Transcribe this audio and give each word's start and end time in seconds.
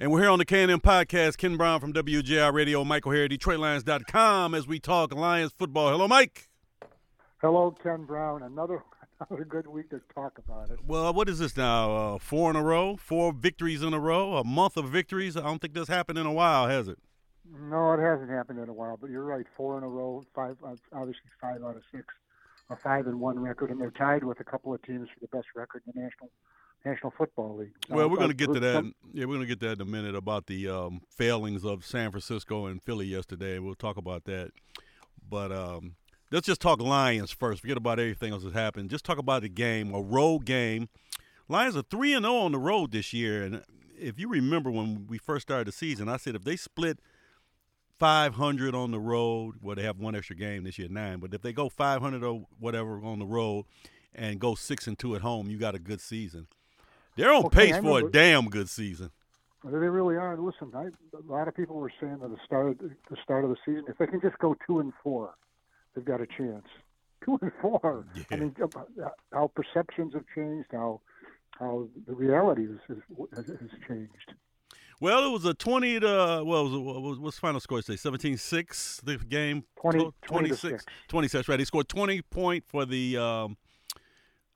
And 0.00 0.12
we're 0.12 0.20
here 0.20 0.30
on 0.30 0.38
the 0.38 0.44
K&M 0.44 0.80
podcast. 0.80 1.38
Ken 1.38 1.56
Brown 1.56 1.80
from 1.80 1.92
WJR 1.92 2.52
Radio, 2.52 2.84
Mike 2.84 3.04
O'Hara, 3.04 3.28
DetroitLions.com 3.28 4.54
as 4.54 4.68
we 4.68 4.78
talk 4.78 5.12
Lions 5.12 5.50
football. 5.58 5.90
Hello, 5.90 6.06
Mike. 6.06 6.48
Hello, 7.38 7.72
Ken 7.82 8.04
Brown. 8.04 8.44
Another 8.44 8.84
another 9.28 9.44
good 9.44 9.66
week 9.66 9.90
to 9.90 10.00
talk 10.14 10.38
about 10.38 10.70
it. 10.70 10.78
Well, 10.86 11.12
what 11.12 11.28
is 11.28 11.40
this 11.40 11.56
now? 11.56 11.96
Uh, 11.96 12.18
four 12.18 12.48
in 12.48 12.54
a 12.54 12.62
row? 12.62 12.96
Four 12.96 13.32
victories 13.32 13.82
in 13.82 13.92
a 13.92 13.98
row? 13.98 14.36
A 14.36 14.44
month 14.44 14.76
of 14.76 14.84
victories? 14.88 15.36
I 15.36 15.40
don't 15.40 15.60
think 15.60 15.74
this 15.74 15.88
happened 15.88 16.16
in 16.16 16.26
a 16.26 16.32
while, 16.32 16.68
has 16.68 16.86
it? 16.86 16.98
No, 17.52 17.92
it 17.94 18.00
hasn't 18.00 18.30
happened 18.30 18.60
in 18.60 18.68
a 18.68 18.72
while. 18.72 18.98
But 19.00 19.10
you're 19.10 19.24
right. 19.24 19.46
Four 19.56 19.78
in 19.78 19.82
a 19.82 19.88
row. 19.88 20.22
Five, 20.32 20.58
uh, 20.64 20.76
obviously 20.92 21.22
five 21.40 21.60
out 21.64 21.74
of 21.74 21.82
six. 21.90 22.04
A 22.70 22.76
five 22.76 23.08
and 23.08 23.18
one 23.18 23.40
record, 23.40 23.70
and 23.70 23.80
they're 23.80 23.90
tied 23.90 24.22
with 24.22 24.38
a 24.38 24.44
couple 24.44 24.72
of 24.72 24.80
teams 24.82 25.08
for 25.08 25.18
the 25.20 25.36
best 25.36 25.48
record 25.56 25.82
in 25.86 25.92
the 25.96 26.02
national 26.02 26.30
National 26.84 27.12
Football 27.16 27.56
League. 27.58 27.72
Well, 27.88 28.08
we're 28.08 28.16
going 28.16 28.28
to 28.28 28.34
get 28.34 28.52
to 28.52 28.60
that. 28.60 28.84
Yeah, 29.12 29.24
we're 29.24 29.34
going 29.34 29.40
to 29.40 29.46
get 29.46 29.60
to 29.60 29.68
that 29.68 29.80
in 29.80 29.80
a 29.80 29.90
minute 29.90 30.14
about 30.14 30.46
the 30.46 30.68
um, 30.68 31.00
failings 31.10 31.64
of 31.64 31.84
San 31.84 32.10
Francisco 32.10 32.66
and 32.66 32.82
Philly 32.82 33.06
yesterday. 33.06 33.58
We'll 33.58 33.74
talk 33.74 33.96
about 33.96 34.24
that. 34.24 34.52
But 35.28 35.52
um, 35.52 35.96
let's 36.30 36.46
just 36.46 36.60
talk 36.60 36.80
Lions 36.80 37.30
first. 37.30 37.60
Forget 37.60 37.76
about 37.76 37.98
everything 37.98 38.32
else 38.32 38.44
that 38.44 38.54
happened. 38.54 38.90
Just 38.90 39.04
talk 39.04 39.18
about 39.18 39.42
the 39.42 39.48
game, 39.48 39.92
a 39.92 40.00
road 40.00 40.44
game. 40.44 40.88
Lions 41.48 41.76
are 41.76 41.82
three 41.82 42.14
and 42.14 42.24
zero 42.24 42.36
on 42.36 42.52
the 42.52 42.58
road 42.58 42.92
this 42.92 43.12
year, 43.12 43.42
and 43.42 43.62
if 43.98 44.18
you 44.18 44.28
remember 44.28 44.70
when 44.70 45.06
we 45.08 45.18
first 45.18 45.42
started 45.42 45.66
the 45.66 45.72
season, 45.72 46.08
I 46.08 46.16
said 46.16 46.34
if 46.34 46.44
they 46.44 46.56
split 46.56 47.00
500 47.98 48.74
on 48.74 48.90
the 48.90 49.00
road, 49.00 49.56
well, 49.60 49.74
they 49.74 49.82
have 49.82 49.98
one 49.98 50.14
extra 50.14 50.36
game 50.36 50.64
this 50.64 50.78
year, 50.78 50.88
nine. 50.88 51.18
But 51.18 51.34
if 51.34 51.42
they 51.42 51.52
go 51.52 51.68
500 51.68 52.22
or 52.22 52.46
whatever 52.58 53.02
on 53.02 53.18
the 53.18 53.26
road 53.26 53.64
and 54.14 54.38
go 54.38 54.54
six 54.54 54.86
and 54.86 54.98
two 54.98 55.16
at 55.16 55.22
home, 55.22 55.50
you 55.50 55.58
got 55.58 55.74
a 55.74 55.78
good 55.78 56.00
season. 56.00 56.46
They're 57.18 57.32
on 57.32 57.46
okay, 57.46 57.72
pace 57.72 57.82
for 57.82 57.98
a 57.98 58.10
damn 58.10 58.48
good 58.48 58.68
season. 58.68 59.10
They 59.64 59.76
really 59.76 60.14
are. 60.14 60.38
Listen, 60.38 60.70
I, 60.72 60.84
a 60.84 61.26
lot 61.26 61.48
of 61.48 61.56
people 61.56 61.74
were 61.76 61.92
saying 62.00 62.20
at 62.22 62.30
the 62.30 62.36
start 62.46 62.68
of 62.68 62.78
the 62.78 63.16
start 63.24 63.42
of 63.42 63.50
the 63.50 63.56
season, 63.66 63.84
if 63.88 63.98
they 63.98 64.06
can 64.06 64.20
just 64.20 64.38
go 64.38 64.56
two 64.66 64.78
and 64.78 64.92
four, 65.02 65.34
they've 65.94 66.04
got 66.04 66.20
a 66.20 66.26
chance. 66.26 66.66
Two 67.24 67.36
and 67.42 67.50
four. 67.60 68.06
Yeah. 68.14 68.22
I 68.30 68.36
mean, 68.36 68.54
uh, 68.62 69.08
how 69.32 69.50
perceptions 69.52 70.14
have 70.14 70.22
changed, 70.32 70.68
how 70.70 71.00
how 71.58 71.88
the 72.06 72.14
reality 72.14 72.68
has, 72.68 72.98
has, 73.34 73.46
has 73.46 73.70
changed. 73.88 74.34
Well, 75.00 75.26
it 75.26 75.30
was 75.30 75.44
a 75.44 75.54
20 75.54 76.00
to, 76.00 76.06
well, 76.44 76.64
was, 76.64 76.72
was, 76.72 77.18
what's 77.18 77.36
the 77.36 77.40
final 77.40 77.60
score 77.60 77.82
say? 77.82 77.94
17-6, 77.94 79.02
the 79.02 79.16
game? 79.16 79.64
20, 79.80 80.10
26. 80.22 80.84
26, 81.08 81.48
right. 81.48 81.56
They 81.56 81.64
scored 81.64 81.88
20 81.88 82.22
point 82.22 82.64
for 82.66 82.84
the 82.84 83.16
um, 83.16 83.56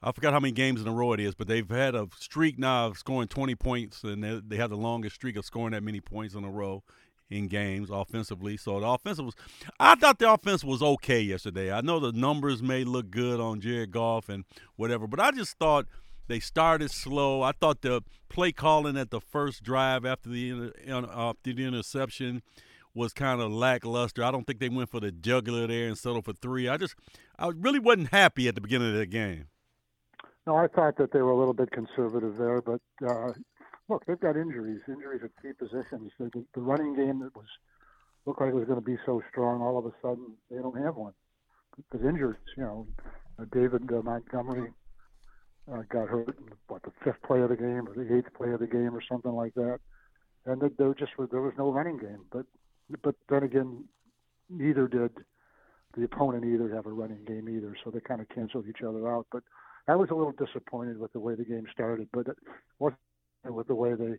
I 0.03 0.12
forgot 0.12 0.33
how 0.33 0.41
many 0.41 0.53
games 0.53 0.81
in 0.81 0.89
a 0.89 0.92
row 0.92 1.12
it 1.12 1.20
is, 1.20 1.34
but 1.34 1.47
they've 1.47 1.69
had 1.69 1.95
a 1.95 2.08
streak 2.19 2.58
now 2.58 2.89
of 2.89 2.98
scoring 2.98 3.28
20 3.28 3.55
points, 3.55 4.03
and 4.03 4.22
they, 4.22 4.41
they 4.47 4.56
have 4.56 4.70
the 4.70 4.77
longest 4.77 5.14
streak 5.14 5.36
of 5.36 5.44
scoring 5.44 5.72
that 5.72 5.83
many 5.83 6.00
points 6.00 6.34
in 6.34 6.44
a 6.44 6.50
row 6.50 6.83
in 7.31 7.47
games 7.47 7.89
offensively. 7.91 8.56
So 8.56 8.81
the 8.81 8.86
offensive 8.86 9.25
was, 9.25 9.34
I 9.78 9.94
thought 9.94 10.19
the 10.19 10.33
offense 10.33 10.64
was 10.64 10.83
okay 10.83 11.20
yesterday. 11.20 11.72
I 11.72 11.81
know 11.81 12.00
the 12.00 12.12
numbers 12.12 12.62
may 12.62 12.84
look 12.84 13.11
good 13.11 13.41
on 13.41 13.61
Jared 13.61 13.92
Goff 13.92 14.28
and 14.28 14.44
whatever, 14.77 15.06
but 15.06 15.20
I 15.20 15.31
just 15.31 15.56
thought 15.56 15.86
they 16.28 16.41
started 16.41 16.91
slow. 16.91 17.42
I 17.42 17.53
thought 17.53 17.83
the 17.83 18.03
play 18.28 18.53
calling 18.53 18.97
at 18.97 19.11
the 19.11 19.20
first 19.20 19.62
drive 19.62 20.05
after 20.05 20.28
the 20.28 20.72
after 20.89 21.11
uh, 21.11 21.33
the 21.42 21.66
interception 21.66 22.42
was 22.94 23.12
kind 23.12 23.41
of 23.41 23.50
lackluster. 23.50 24.22
I 24.22 24.31
don't 24.31 24.47
think 24.47 24.59
they 24.59 24.69
went 24.69 24.91
for 24.91 25.00
the 25.00 25.11
jugular 25.11 25.66
there 25.66 25.89
and 25.89 25.97
settled 25.97 26.25
for 26.25 26.33
three. 26.34 26.69
I 26.69 26.77
just, 26.77 26.94
I 27.39 27.48
really 27.48 27.78
wasn't 27.78 28.11
happy 28.11 28.48
at 28.48 28.55
the 28.55 28.61
beginning 28.61 28.91
of 28.91 28.98
the 28.98 29.06
game. 29.06 29.47
No, 30.47 30.57
I 30.57 30.67
thought 30.67 30.97
that 30.97 31.12
they 31.12 31.23
were 31.23 31.31
a 31.31 31.39
little 31.39 31.55
bit 31.55 31.71
conservative 31.71 32.37
there, 32.37 32.61
but 32.61 32.81
uh, 33.09 33.33
look, 33.89 34.05
they've 34.07 34.19
got 34.19 34.37
injuries, 34.37 34.81
injuries 34.89 35.21
at 35.23 35.31
key 35.41 35.53
positions. 35.53 36.11
The, 36.19 36.45
the 36.55 36.61
running 36.61 36.97
game 36.97 37.21
that 37.21 37.34
was 37.37 37.47
looked 38.27 38.41
like 38.41 38.51
it 38.51 38.55
was 38.55 38.67
going 38.67 38.81
to 38.81 38.84
be 38.84 38.97
so 39.07 39.23
strong, 39.31 39.62
all 39.62 39.79
of 39.79 39.87
a 39.87 39.93
sudden 40.03 40.34
they 40.51 40.57
don't 40.57 40.81
have 40.83 40.97
one 40.97 41.12
because 41.77 42.07
injuries. 42.07 42.41
You 42.57 42.65
know, 42.65 42.87
uh, 43.39 43.44
David 43.53 43.91
uh, 43.93 44.03
Montgomery 44.03 44.71
uh, 45.72 45.83
got 45.89 46.09
hurt, 46.09 46.37
in, 46.39 46.55
what 46.69 46.83
the 46.83 46.93
fifth 47.05 47.22
play 47.22 47.41
of 47.41 47.49
the 47.49 47.56
game 47.56 47.87
or 47.89 47.95
the 47.95 48.16
eighth 48.16 48.33
play 48.34 48.50
of 48.53 48.61
the 48.61 48.66
game 48.66 48.95
or 48.95 49.03
something 49.09 49.33
like 49.33 49.55
that, 49.55 49.78
and 50.47 50.61
there 50.78 50.95
just 50.95 51.12
there 51.31 51.41
was 51.41 51.55
no 51.56 51.71
running 51.71 51.99
game. 51.99 52.25
But 52.31 52.47
but 53.03 53.15
then 53.28 53.45
again, 53.45 53.84
neither 54.50 54.89
did 54.89 55.12
the 55.97 56.05
opponent 56.05 56.45
either 56.45 56.75
have 56.75 56.87
a 56.87 56.93
running 56.93 57.25
game 57.25 57.49
either, 57.49 57.77
so 57.84 57.91
they 57.91 58.00
kind 58.00 58.21
of 58.21 58.28
canceled 58.28 58.66
each 58.69 58.83
other 58.83 59.09
out. 59.12 59.27
But 59.31 59.43
I 59.88 59.97
was 59.97 60.10
a 60.10 60.15
little 60.15 60.32
disappointed 60.32 60.98
with 60.98 61.12
the 61.12 61.20
way 61.20 61.34
the 61.34 61.44
game 61.44 61.66
started, 61.72 62.09
but 62.12 62.28
it 62.28 62.37
wasn't 62.78 62.98
with 63.44 63.66
the 63.66 63.75
way 63.75 63.94
they, 63.94 64.15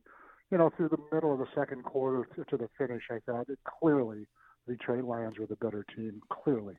you 0.51 0.57
know, 0.57 0.69
through 0.75 0.89
the 0.89 0.97
middle 1.11 1.33
of 1.33 1.39
the 1.39 1.47
second 1.55 1.83
quarter 1.83 2.27
to, 2.35 2.57
the 2.57 2.69
finish. 2.77 3.03
I 3.09 3.19
thought 3.25 3.49
it 3.49 3.59
clearly 3.79 4.27
the 4.67 4.73
Detroit 4.73 5.05
Lions 5.05 5.39
were 5.39 5.45
the 5.45 5.55
better 5.55 5.85
team. 5.95 6.21
Clearly, 6.29 6.75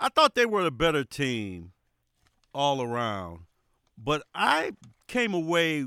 I 0.00 0.08
thought 0.08 0.34
they 0.34 0.46
were 0.46 0.64
the 0.64 0.70
better 0.70 1.04
team 1.04 1.72
all 2.54 2.80
around, 2.80 3.40
but 3.98 4.22
I 4.34 4.72
came 5.06 5.34
away 5.34 5.86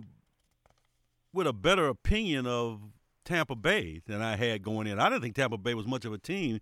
with 1.33 1.47
a 1.47 1.53
better 1.53 1.87
opinion 1.87 2.45
of 2.45 2.79
Tampa 3.25 3.55
Bay 3.55 4.01
than 4.05 4.21
I 4.21 4.35
had 4.35 4.61
going 4.61 4.87
in. 4.87 4.99
I 4.99 5.09
didn't 5.09 5.23
think 5.23 5.35
Tampa 5.35 5.57
Bay 5.57 5.73
was 5.73 5.87
much 5.87 6.05
of 6.05 6.13
a 6.13 6.17
team 6.17 6.59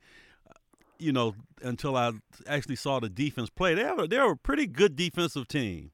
you 0.97 1.11
know, 1.11 1.35
until 1.61 1.95
I 1.95 2.11
actually 2.47 2.75
saw 2.75 3.00
the 3.00 3.09
defense 3.09 3.50
play. 3.50 3.73
They 3.73 3.83
have 3.83 4.00
a, 4.00 4.07
they're 4.07 4.31
a 4.31 4.38
pretty 4.38 4.67
good 4.67 4.95
defensive 4.95 5.47
team. 5.47 5.91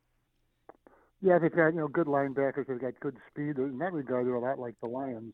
Yeah, 1.22 1.38
they've 1.38 1.54
got 1.54 1.70
you 1.70 1.80
know 1.80 1.88
good 1.88 2.08
linebackers. 2.08 2.68
They've 2.68 2.82
got 2.82 3.00
good 3.00 3.18
speed. 3.30 3.58
In 3.58 3.78
that 3.78 3.94
regard, 3.94 4.26
they're 4.26 4.36
a 4.36 4.40
lot 4.40 4.60
like 4.60 4.76
the 4.82 4.88
Lions. 4.88 5.34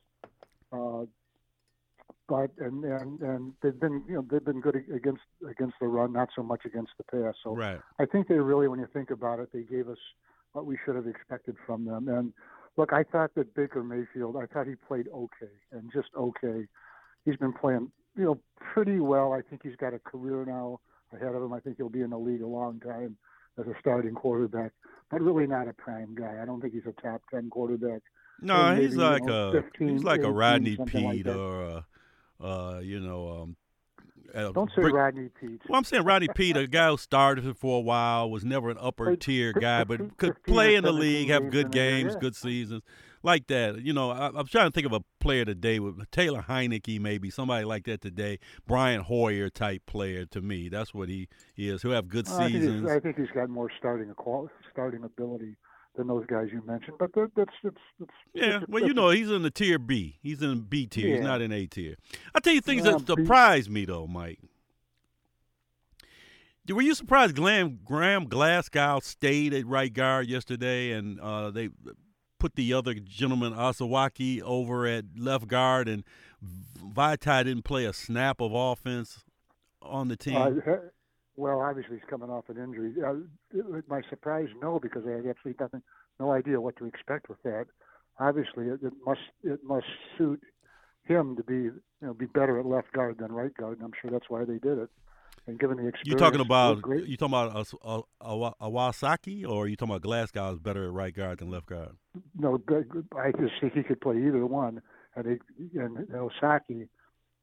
Uh, 0.72 1.06
but 2.28 2.52
and, 2.58 2.84
and 2.84 3.22
and 3.22 3.54
they've 3.64 3.80
been 3.80 4.04
you 4.08 4.16
know 4.16 4.26
they've 4.30 4.44
been 4.44 4.60
good 4.60 4.76
against 4.94 5.22
against 5.50 5.76
the 5.80 5.88
run, 5.88 6.12
not 6.12 6.30
so 6.36 6.44
much 6.44 6.66
against 6.66 6.92
the 6.98 7.04
pass. 7.06 7.36
So 7.44 7.56
right. 7.56 7.80
I 8.00 8.06
think 8.06 8.28
they 8.28 8.36
really, 8.36 8.68
when 8.68 8.80
you 8.80 8.88
think 8.92 9.12
about 9.12 9.40
it, 9.40 9.50
they 9.54 9.64
gave 9.64 9.88
us 9.88 9.98
what 10.52 10.66
we 10.66 10.78
should 10.84 10.96
have 10.96 11.08
expected 11.08 11.56
from 11.66 11.86
them. 11.86 12.10
And 12.10 12.34
look, 12.76 12.92
I 12.92 13.04
thought 13.04 13.32
that 13.36 13.56
Baker 13.56 13.84
Mayfield, 13.84 14.36
I 14.36 14.46
thought 14.46 14.68
he 14.68 14.76
played 14.76 15.08
okay 15.14 15.54
and 15.72 15.90
just 15.94 16.10
okay. 16.18 16.68
He's 17.24 17.38
been 17.38 17.54
playing 17.54 17.92
you 18.18 18.26
know, 18.26 18.40
pretty 18.74 19.00
well. 19.00 19.34
I 19.34 19.42
think 19.42 19.62
he's 19.64 19.76
got 19.76 19.94
a 19.94 20.00
career 20.00 20.46
now 20.46 20.80
ahead 21.14 21.36
of 21.36 21.42
him. 21.42 21.54
I 21.54 21.60
think 21.60 21.78
he'll 21.78 21.90
be 21.90 22.02
in 22.02 22.10
the 22.10 22.18
league 22.18 22.42
a 22.42 22.48
long 22.48 22.80
time 22.80 23.18
as 23.60 23.66
a 23.66 23.74
starting 23.80 24.14
quarterback, 24.14 24.72
but 25.10 25.22
really 25.22 25.48
not 25.48 25.68
a 25.68 25.74
prime 25.74 26.16
guy. 26.16 26.40
I 26.42 26.46
don't 26.46 26.62
think 26.62 26.74
he's 26.74 26.86
a 26.86 27.02
top 27.02 27.22
ten 27.32 27.50
quarterback. 27.50 28.02
No, 28.42 28.72
maybe, 28.72 28.88
he's 28.88 28.96
like 28.96 29.22
you 29.22 29.28
know, 29.28 29.50
a 29.50 29.62
15, 29.64 29.88
he's 29.90 30.04
like 30.04 30.20
18, 30.20 30.30
a 30.30 30.32
Rodney 30.32 30.78
Peete 30.86 31.26
like 31.26 31.36
or 31.36 31.64
a, 31.64 31.86
uh, 32.44 32.80
you 32.84 33.00
know, 33.00 33.30
um, 34.36 34.54
don't 34.54 34.70
say 34.76 34.84
Rodney 34.84 35.30
Peete. 35.40 35.62
Well, 35.68 35.78
I'm 35.78 35.84
saying 35.84 36.04
Rodney 36.04 36.28
Peete, 36.36 36.58
a 36.58 36.68
guy 36.68 36.90
who 36.90 36.98
started 36.98 37.58
for 37.58 37.78
a 37.78 37.82
while, 37.82 38.30
was 38.30 38.46
never 38.46 38.70
an 38.70 38.78
upper 38.80 39.16
tier 39.16 39.54
guy, 39.54 39.84
but 39.86 40.18
could 40.18 40.44
play 40.44 40.76
in 40.76 40.84
the 40.84 40.92
league, 40.92 41.30
have 41.30 41.50
good 41.50 41.72
games, 41.72 42.16
good 42.16 42.36
seasons 42.36 42.84
like 43.24 43.48
that. 43.48 43.82
You 43.82 43.94
know, 43.94 44.12
I, 44.12 44.28
am 44.28 44.48
trying 44.48 44.68
to 44.68 44.72
think 44.72 44.86
of 44.86 44.94
a 44.94 45.02
player 45.20 45.46
today 45.46 45.80
with 45.80 46.10
Taylor 46.12 46.46
Heinicke, 46.48 47.00
maybe 47.00 47.30
somebody 47.30 47.66
like 47.66 47.86
that 47.86 48.02
today. 48.02 48.40
Brian 48.66 49.02
Hoyer 49.02 49.50
type 49.50 49.86
player 49.86 50.26
to 50.28 50.42
me. 50.42 50.70
That's 50.70 50.94
what 50.94 51.10
he, 51.10 51.28
he 51.56 51.70
is. 51.70 51.82
Who 51.82 51.90
have 51.92 52.08
good 52.08 52.28
seasons. 52.28 52.86
I 52.86 52.88
think, 52.88 52.98
I 52.98 53.00
think 53.00 53.18
he's 53.18 53.36
got 53.36 53.50
more 53.50 53.70
starting 53.78 54.14
starting 54.72 55.04
ability 55.04 55.56
than 55.96 56.08
those 56.08 56.26
guys 56.28 56.48
you 56.52 56.64
mentioned. 56.66 56.98
But 57.00 57.12
that's 57.14 57.32
that's, 57.36 57.52
that's 57.64 58.12
yeah. 58.34 58.60
That's, 58.60 58.66
well, 58.68 58.84
you 58.86 58.94
know, 58.94 59.10
he's 59.10 59.30
in 59.30 59.42
the 59.42 59.52
tier 59.52 59.80
B. 59.80 60.20
He's 60.22 60.42
in 60.42 60.62
B 60.62 60.86
tier. 60.86 61.08
Yeah. 61.08 61.16
He's 61.16 61.24
not 61.24 61.42
in 61.42 61.52
A 61.52 61.66
tier. 61.66 61.96
I 62.34 62.40
tell 62.40 62.54
you 62.54 62.62
things 62.62 62.86
yeah, 62.86 62.98
that 62.98 63.08
surprised 63.08 63.70
me 63.70 63.86
though, 63.86 64.08
Mike. 64.08 64.40
Were 66.70 66.82
you 66.82 66.96
surprised 66.96 67.36
Graham, 67.36 67.80
Graham 67.86 68.28
Glasgow 68.28 69.00
stayed 69.02 69.54
at 69.54 69.66
right 69.66 69.94
guard 69.94 70.28
yesterday, 70.28 70.92
and 70.92 71.18
uh, 71.22 71.50
they 71.50 71.70
put 72.40 72.56
the 72.56 72.74
other 72.74 72.94
gentleman 72.94 73.54
Awosika 73.54 74.42
over 74.42 74.86
at 74.86 75.06
left 75.18 75.48
guard, 75.48 75.88
and 75.88 76.04
Vaitai 76.84 77.44
didn't 77.46 77.64
play 77.64 77.86
a 77.86 77.94
snap 77.94 78.42
of 78.42 78.54
offense 78.54 79.24
on 79.82 80.08
the 80.08 80.18
team? 80.18 80.38
Uh, 80.38 80.52
well, 81.36 81.62
obviously 81.62 81.98
he's 81.98 82.10
coming 82.10 82.30
off 82.30 82.50
an 82.50 82.58
injury. 82.58 82.94
Uh, 83.06 83.82
my 83.88 84.02
surprise, 84.10 84.48
no, 84.62 84.80
because 84.80 85.04
I 85.06 85.12
had 85.12 85.26
absolutely 85.28 85.56
nothing, 85.60 85.84
no 86.20 86.32
idea 86.32 86.60
what 86.60 86.76
to 86.78 86.86
expect 86.86 87.30
with 87.30 87.42
that. 87.44 87.66
Obviously, 88.20 88.66
it, 88.68 88.80
it 88.82 88.94
must 89.06 89.20
it 89.44 89.60
must 89.64 89.86
suit 90.18 90.42
him 91.04 91.36
to 91.36 91.44
be 91.44 91.54
you 91.54 91.82
know 92.02 92.14
be 92.14 92.26
better 92.26 92.60
at 92.60 92.66
left 92.66 92.92
guard 92.92 93.20
than 93.20 93.32
right 93.32 93.56
guard, 93.56 93.78
and 93.78 93.86
I'm 93.86 93.94
sure 94.02 94.10
that's 94.10 94.30
why 94.30 94.44
they 94.44 94.58
did 94.58 94.80
it. 94.80 94.90
And 95.48 95.58
given 95.58 95.78
the 95.78 95.88
experience, 95.88 96.08
you 96.08 96.16
talking 96.16 96.42
about 96.42 96.84
you 97.08 97.16
talking 97.16 97.34
about 97.34 97.68
Awosika, 98.62 99.48
or 99.50 99.64
are 99.64 99.68
you 99.68 99.78
talking 99.78 99.94
about 99.94 100.02
Glasgow 100.02 100.52
is 100.52 100.60
better 100.60 100.84
at 100.86 100.92
right 100.92 101.16
guard 101.16 101.40
than 101.40 101.50
left 101.50 101.68
guard? 101.68 101.96
No, 102.38 102.62
I 103.16 103.32
just 103.32 103.54
think 103.62 103.74
he 103.74 103.84
could 103.84 104.02
play 104.02 104.18
either 104.18 104.46
one. 104.46 104.82
And, 105.16 105.26
they, 105.26 105.80
and 105.80 105.98
Osaki, 106.10 106.60
you 106.70 106.88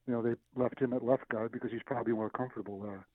know, 0.06 0.23
they 0.23 0.35
left 0.55 0.81
him 0.81 0.93
at 0.93 1.03
left 1.03 1.29
guard 1.31 1.51
because 1.51 1.73
he's 1.73 1.83
probably 1.87 2.12
more 2.12 2.29
comfortable 2.31 2.79
there. 2.81 3.06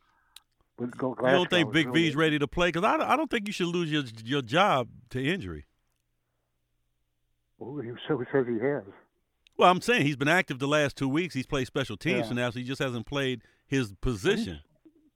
With 0.80 0.92
you 1.02 1.16
don't 1.22 1.50
think 1.50 1.72
Big 1.74 1.88
really, 1.88 2.08
V's 2.08 2.16
ready 2.16 2.40
to 2.40 2.48
play? 2.48 2.70
Because 2.70 2.84
I, 2.84 3.14
I 3.14 3.16
don't 3.18 3.30
think 3.30 3.48
you 3.48 3.54
should 3.54 3.68
lose 3.68 3.92
your 3.92 4.04
your 4.24 4.42
job 4.42 4.88
to 5.10 5.24
injury. 5.24 5.66
Who, 7.60 7.82
who 7.82 8.26
says 8.32 8.46
he 8.48 8.66
has? 8.66 8.84
Well, 9.58 9.70
I'm 9.70 9.82
saying 9.82 10.04
he's 10.04 10.16
been 10.16 10.30
active 10.30 10.60
the 10.60 10.68
last 10.68 10.96
two 10.96 11.10
weeks. 11.10 11.36
He's 11.36 11.46
played 11.46 11.68
special 11.68 11.98
teams 11.98 12.20
Yeah. 12.20 12.28
for 12.30 12.34
now, 12.34 12.50
so 12.50 12.60
he 12.60 12.66
just 12.66 12.82
hasn't 12.82 13.06
played 13.06 13.42
his 13.68 13.94
position. 14.00 14.62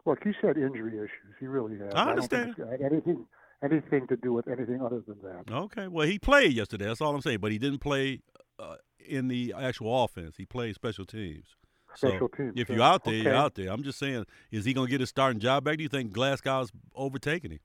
Look, 0.06 0.20
he's 0.24 0.36
had 0.42 0.58
injury 0.58 0.98
issues. 0.98 1.36
He 1.40 1.48
really 1.48 1.78
has. 1.78 1.94
I 1.96 2.10
understand. 2.10 2.56
it's 2.58 2.82
anything 2.84 3.26
anything 3.64 4.08
to 4.08 4.18
do 4.18 4.34
with 4.34 4.48
anything 4.48 4.82
other 4.82 5.02
than 5.08 5.18
that. 5.24 5.54
Okay, 5.54 5.88
well, 5.88 6.06
he 6.06 6.20
played 6.20 6.54
yesterday. 6.54 6.86
That's 6.86 7.02
all 7.02 7.16
I'm 7.16 7.22
saying. 7.22 7.40
But 7.40 7.52
he 7.52 7.58
didn't 7.58 7.80
play 7.80 8.22
uh, 8.60 8.76
in 9.00 9.28
the 9.28 9.54
actual 9.58 10.04
offense. 10.04 10.36
He 10.38 10.46
played 10.46 10.76
special 10.76 11.06
teams. 11.06 11.48
Special 11.96 12.20
so 12.20 12.28
teams. 12.36 12.54
if 12.56 12.70
yeah. 12.70 12.76
you're 12.76 12.86
out 12.86 13.04
there, 13.04 13.14
you're 13.14 13.36
out 13.36 13.56
there. 13.56 13.70
I'm 13.70 13.84
just 13.84 14.00
saying, 14.00 14.26
is 14.52 14.66
he 14.66 14.74
going 14.74 14.88
to 14.88 14.92
get 14.92 15.00
his 15.00 15.10
starting 15.10 15.40
job 15.40 15.64
back? 15.64 15.78
Do 15.78 15.84
you 15.84 15.90
think 15.90 16.12
Glasgow's 16.12 16.72
overtaking 16.96 17.52
him? 17.52 17.60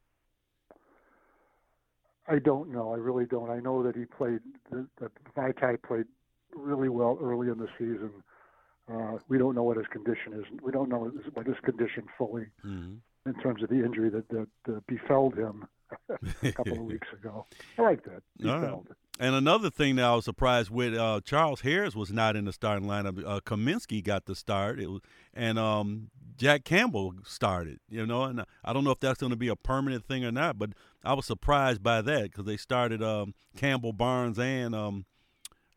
I 2.29 2.38
don't 2.38 2.70
know. 2.70 2.93
I 2.93 2.96
really 2.96 3.25
don't. 3.25 3.50
I 3.50 3.58
know 3.58 3.82
that 3.82 3.96
he 3.96 4.05
played. 4.05 4.41
That 4.70 5.11
Vaitai 5.34 5.82
played 5.82 6.05
really 6.55 6.91
well 6.91 7.19
early 7.23 7.49
in 7.49 7.58
the 7.58 7.69
season. 7.79 8.11
Uh, 8.90 9.19
we 9.29 9.38
don't 9.38 9.55
know 9.55 9.62
what 9.62 9.76
his 9.76 9.87
condition 9.87 10.32
is. 10.32 10.44
We 10.62 10.73
don't 10.73 10.88
know 10.88 11.11
what 11.35 11.46
his 11.46 11.56
condition 11.64 12.05
fully 12.17 12.46
hmm 12.62 12.94
in 13.26 13.35
terms 13.43 13.62
of 13.62 13.69
the 13.69 13.85
injury 13.85 14.11
that 14.11 14.29
that 14.29 14.49
uh, 14.69 14.81
befell 14.87 15.31
him 15.31 15.67
a 16.43 16.52
couple 16.52 16.75
of 16.75 16.85
weeks 16.85 17.08
ago. 17.12 17.46
I 17.79 17.82
like 17.82 18.05
that. 18.05 18.23
Right. 18.40 18.75
And 19.20 19.35
another 19.35 19.69
thing 19.69 19.96
that 19.96 20.05
I 20.05 20.14
was 20.14 20.25
surprised 20.25 20.70
with, 20.70 20.94
uh, 20.94 21.20
Charles 21.25 21.62
Harris 21.62 21.96
was 21.96 22.12
not 22.12 22.37
in 22.37 22.44
the 22.44 22.52
starting 22.52 22.87
lineup. 22.87 23.20
Uh, 23.26 23.40
Cominsky 23.40 24.02
got 24.02 24.26
the 24.26 24.37
start, 24.37 24.79
it 24.79 24.88
was, 24.88 25.00
and 25.34 25.58
um, 25.58 26.11
Jack 26.37 26.64
Campbell 26.64 27.14
started. 27.25 27.81
You 27.88 28.06
know, 28.06 28.25
and 28.25 28.44
I 28.64 28.73
don't 28.73 28.84
know 28.84 28.93
if 28.93 29.00
that's 29.00 29.19
going 29.19 29.31
to 29.31 29.37
be 29.37 29.49
a 29.49 29.56
permanent 29.56 30.05
thing 30.05 30.25
or 30.25 30.31
not, 30.31 30.58
but 30.58 30.70
I 31.02 31.14
was 31.14 31.26
surprised 31.26 31.82
by 31.82 32.00
that 32.02 32.25
because 32.25 32.44
they 32.44 32.56
started 32.56 33.02
um, 33.02 33.34
Campbell, 33.56 33.93
Barnes, 33.93 34.38
and 34.38 34.75
um, 34.75 35.05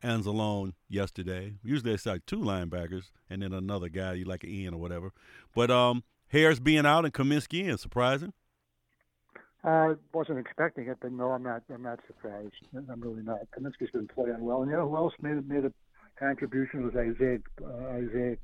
Anzalone 0.01 0.73
yesterday. 0.89 1.55
Usually 1.63 1.91
they 1.91 1.97
start 1.97 2.25
two 2.27 2.39
linebackers 2.39 3.11
and 3.29 3.41
then 3.41 3.53
another 3.53 3.89
guy, 3.89 4.13
you 4.13 4.25
like 4.25 4.43
an 4.43 4.49
Ian 4.49 4.73
or 4.73 4.79
whatever. 4.79 5.11
But 5.55 5.71
um, 5.71 6.03
Harris 6.27 6.59
being 6.59 6.85
out 6.85 7.05
and 7.05 7.13
Cominsky 7.13 7.63
in, 7.63 7.77
surprising. 7.77 8.33
I 9.63 9.93
wasn't 10.13 10.39
expecting 10.39 10.87
it, 10.87 10.97
but 11.01 11.11
no, 11.11 11.31
I'm 11.31 11.43
not. 11.43 11.61
I'm 11.71 11.83
not 11.83 11.99
surprised. 12.07 12.53
I'm 12.73 12.99
really 12.99 13.21
not. 13.21 13.39
Cominsky's 13.55 13.91
been 13.91 14.07
playing 14.07 14.39
well, 14.39 14.63
and 14.63 14.71
you 14.71 14.77
know 14.77 14.89
who 14.89 14.97
else 14.97 15.13
made 15.21 15.47
made 15.47 15.65
a 15.65 15.73
contribution 16.17 16.83
was 16.83 16.95
Isaiah 16.95 17.37
uh, 17.63 17.89
Isaiah 17.89 18.37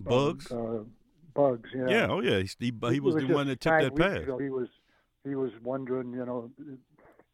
Buggs. 0.00 0.50
Uh, 0.50 0.84
Buggs, 1.34 1.68
yeah. 1.74 1.88
yeah, 1.88 2.06
oh 2.08 2.20
yeah, 2.20 2.38
he, 2.38 2.48
he, 2.58 2.72
he 2.92 3.00
was 3.00 3.16
the 3.16 3.26
one 3.26 3.46
that 3.48 3.60
took 3.60 3.80
that 3.80 3.94
pass. 3.94 4.22
ago, 4.22 4.38
He 4.38 4.48
was 4.48 4.68
he 5.24 5.34
was 5.34 5.50
wondering, 5.62 6.12
you 6.12 6.24
know, 6.24 6.50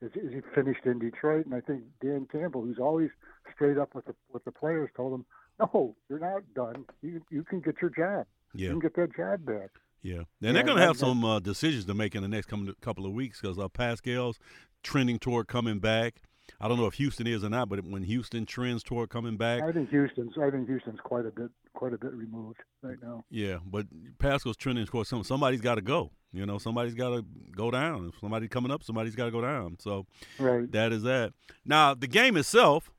is, 0.00 0.10
is 0.14 0.32
he 0.32 0.40
finished 0.54 0.84
in 0.84 0.98
Detroit? 0.98 1.46
And 1.46 1.54
I 1.54 1.60
think 1.60 1.82
Dan 2.02 2.26
Campbell, 2.30 2.62
who's 2.62 2.78
always 2.78 3.10
straight 3.54 3.78
up 3.78 3.94
with 3.94 4.04
the 4.06 4.14
with 4.32 4.44
the 4.44 4.52
players, 4.52 4.90
told 4.96 5.14
him, 5.14 5.24
"No, 5.60 5.96
you're 6.08 6.18
not 6.18 6.42
done. 6.54 6.84
You 7.02 7.22
you 7.30 7.44
can 7.44 7.60
get 7.60 7.76
your 7.80 7.90
job. 7.90 8.26
Yeah. 8.54 8.68
You 8.68 8.70
can 8.70 8.80
get 8.80 8.96
that 8.96 9.16
job 9.16 9.44
back." 9.44 9.70
Yeah, 10.02 10.16
and 10.16 10.26
Yeah, 10.40 10.52
they're 10.52 10.62
going 10.64 10.76
to 10.76 10.84
have 10.84 10.98
some 10.98 11.24
uh, 11.24 11.40
decisions 11.40 11.86
to 11.86 11.94
make 11.94 12.14
in 12.14 12.20
the 12.20 12.28
next 12.28 12.50
couple 12.82 13.06
of 13.06 13.12
weeks 13.12 13.40
because 13.40 13.58
uh, 13.58 13.68
Paschal's 13.68 14.38
trending 14.82 15.18
toward 15.18 15.48
coming 15.48 15.78
back. 15.78 16.20
I 16.60 16.68
don't 16.68 16.76
know 16.76 16.86
if 16.86 16.94
Houston 16.94 17.26
is 17.26 17.42
or 17.42 17.48
not, 17.48 17.70
but 17.70 17.82
when 17.84 18.02
Houston 18.02 18.44
trends 18.44 18.82
toward 18.82 19.08
coming 19.08 19.38
back, 19.38 19.62
I 19.62 19.72
think 19.72 19.88
Houston's 19.88 20.34
I 20.40 20.50
think 20.50 20.68
Houston's 20.68 21.00
quite 21.02 21.24
a 21.24 21.30
bit 21.30 21.50
quite 21.72 21.94
a 21.94 21.98
bit 21.98 22.12
removed 22.12 22.58
right 22.82 22.98
now. 23.02 23.24
yeah, 23.30 23.58
but 23.64 23.86
Paschal's 24.18 24.58
trending 24.58 24.84
toward 24.86 25.06
some. 25.06 25.24
Somebody's 25.24 25.62
got 25.62 25.76
to 25.76 25.82
go. 25.82 26.10
You 26.34 26.44
know, 26.46 26.58
somebody's 26.58 26.94
got 26.94 27.10
to 27.10 27.24
go 27.54 27.70
down. 27.70 28.10
If 28.12 28.20
somebody's 28.20 28.48
coming 28.48 28.72
up, 28.72 28.82
somebody's 28.82 29.14
got 29.14 29.26
to 29.26 29.30
go 29.30 29.40
down. 29.40 29.76
So 29.78 30.04
Right. 30.38 30.70
that 30.72 30.92
is 30.92 31.04
that. 31.04 31.32
Now 31.64 31.94
the 31.94 32.08
game 32.08 32.36
itself, 32.36 32.90